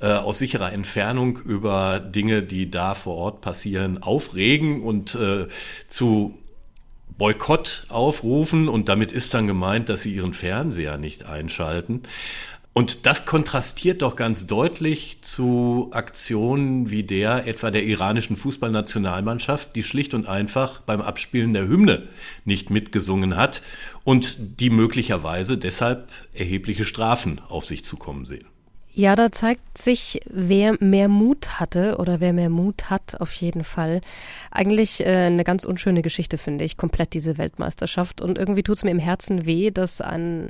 äh, 0.00 0.12
aus 0.12 0.38
sicherer 0.38 0.72
Entfernung 0.72 1.38
über 1.38 1.98
Dinge, 2.00 2.42
die 2.42 2.70
da 2.70 2.94
vor 2.94 3.16
Ort 3.16 3.40
passieren, 3.40 4.02
aufregen 4.02 4.82
und 4.82 5.14
äh, 5.14 5.48
zu 5.88 6.38
Boykott 7.18 7.84
aufrufen 7.88 8.68
und 8.68 8.88
damit 8.88 9.12
ist 9.12 9.34
dann 9.34 9.46
gemeint, 9.46 9.88
dass 9.88 10.02
sie 10.02 10.14
ihren 10.14 10.32
Fernseher 10.32 10.96
nicht 10.98 11.24
einschalten. 11.24 12.02
Und 12.78 13.06
das 13.06 13.26
kontrastiert 13.26 14.02
doch 14.02 14.14
ganz 14.14 14.46
deutlich 14.46 15.18
zu 15.22 15.88
Aktionen 15.90 16.92
wie 16.92 17.02
der 17.02 17.48
etwa 17.48 17.72
der 17.72 17.82
iranischen 17.82 18.36
Fußballnationalmannschaft, 18.36 19.74
die 19.74 19.82
schlicht 19.82 20.14
und 20.14 20.28
einfach 20.28 20.80
beim 20.82 21.00
Abspielen 21.00 21.52
der 21.54 21.66
Hymne 21.66 22.06
nicht 22.44 22.70
mitgesungen 22.70 23.34
hat 23.34 23.62
und 24.04 24.60
die 24.60 24.70
möglicherweise 24.70 25.58
deshalb 25.58 26.08
erhebliche 26.32 26.84
Strafen 26.84 27.40
auf 27.48 27.64
sich 27.64 27.84
zukommen 27.84 28.26
sehen. 28.26 28.46
Ja, 28.98 29.14
da 29.14 29.30
zeigt 29.30 29.78
sich, 29.78 30.18
wer 30.28 30.76
mehr 30.80 31.06
Mut 31.06 31.60
hatte 31.60 31.98
oder 31.98 32.18
wer 32.18 32.32
mehr 32.32 32.50
Mut 32.50 32.90
hat, 32.90 33.20
auf 33.20 33.32
jeden 33.34 33.62
Fall. 33.62 34.00
Eigentlich 34.50 35.06
äh, 35.06 35.26
eine 35.26 35.44
ganz 35.44 35.64
unschöne 35.64 36.02
Geschichte, 36.02 36.36
finde 36.36 36.64
ich, 36.64 36.76
komplett 36.76 37.14
diese 37.14 37.38
Weltmeisterschaft. 37.38 38.20
Und 38.20 38.38
irgendwie 38.38 38.64
tut 38.64 38.78
es 38.78 38.82
mir 38.82 38.90
im 38.90 38.98
Herzen 38.98 39.46
weh, 39.46 39.70
dass 39.70 40.00
ein 40.00 40.48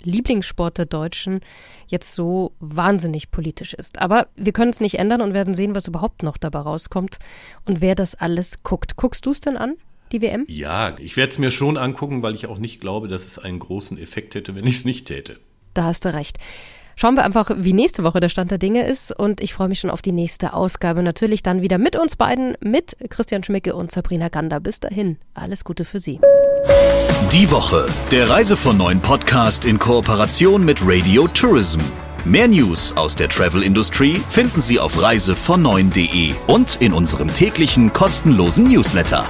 Lieblingssport 0.00 0.78
der 0.78 0.86
Deutschen 0.86 1.40
jetzt 1.86 2.14
so 2.14 2.52
wahnsinnig 2.58 3.30
politisch 3.30 3.74
ist. 3.74 3.98
Aber 3.98 4.28
wir 4.34 4.52
können 4.52 4.70
es 4.70 4.80
nicht 4.80 4.98
ändern 4.98 5.20
und 5.20 5.34
werden 5.34 5.52
sehen, 5.52 5.74
was 5.74 5.86
überhaupt 5.86 6.22
noch 6.22 6.38
dabei 6.38 6.60
rauskommt 6.60 7.18
und 7.66 7.82
wer 7.82 7.94
das 7.94 8.14
alles 8.14 8.62
guckt. 8.62 8.96
Guckst 8.96 9.26
du 9.26 9.32
es 9.32 9.42
denn 9.42 9.58
an? 9.58 9.74
Die 10.10 10.22
WM? 10.22 10.46
Ja, 10.48 10.96
ich 10.98 11.18
werde 11.18 11.32
es 11.32 11.38
mir 11.38 11.50
schon 11.50 11.76
angucken, 11.76 12.22
weil 12.22 12.34
ich 12.34 12.46
auch 12.46 12.58
nicht 12.58 12.80
glaube, 12.80 13.08
dass 13.08 13.26
es 13.26 13.38
einen 13.38 13.58
großen 13.58 13.98
Effekt 13.98 14.34
hätte, 14.34 14.54
wenn 14.54 14.66
ich 14.66 14.76
es 14.76 14.84
nicht 14.86 15.06
täte. 15.06 15.38
Da 15.74 15.84
hast 15.84 16.06
du 16.06 16.14
recht. 16.14 16.38
Schauen 16.96 17.16
wir 17.16 17.24
einfach, 17.24 17.50
wie 17.56 17.72
nächste 17.72 18.04
Woche 18.04 18.20
der 18.20 18.28
Stand 18.28 18.50
der 18.50 18.58
Dinge 18.58 18.86
ist. 18.86 19.12
Und 19.12 19.40
ich 19.40 19.54
freue 19.54 19.68
mich 19.68 19.80
schon 19.80 19.90
auf 19.90 20.02
die 20.02 20.12
nächste 20.12 20.52
Ausgabe. 20.52 21.02
Natürlich 21.02 21.42
dann 21.42 21.62
wieder 21.62 21.78
mit 21.78 21.96
uns 21.96 22.16
beiden, 22.16 22.56
mit 22.60 22.96
Christian 23.10 23.42
Schmicke 23.42 23.74
und 23.74 23.90
Sabrina 23.90 24.28
Gander. 24.28 24.60
Bis 24.60 24.80
dahin, 24.80 25.18
alles 25.34 25.64
Gute 25.64 25.84
für 25.84 25.98
Sie. 25.98 26.20
Die 27.32 27.50
Woche, 27.50 27.86
der 28.10 28.30
Reise 28.30 28.56
von 28.56 28.76
neuen 28.76 29.00
Podcast 29.00 29.64
in 29.64 29.78
Kooperation 29.78 30.64
mit 30.64 30.80
Radio 30.82 31.26
Tourism. 31.28 31.80
Mehr 32.24 32.48
News 32.48 32.96
aus 32.96 33.14
der 33.16 33.28
Travel 33.28 33.62
Industry 33.62 34.20
finden 34.30 34.60
Sie 34.60 34.80
auf 34.80 35.02
reisevon 35.02 35.66
und 35.66 36.76
in 36.80 36.92
unserem 36.92 37.28
täglichen 37.28 37.92
kostenlosen 37.92 38.64
Newsletter. 38.64 39.26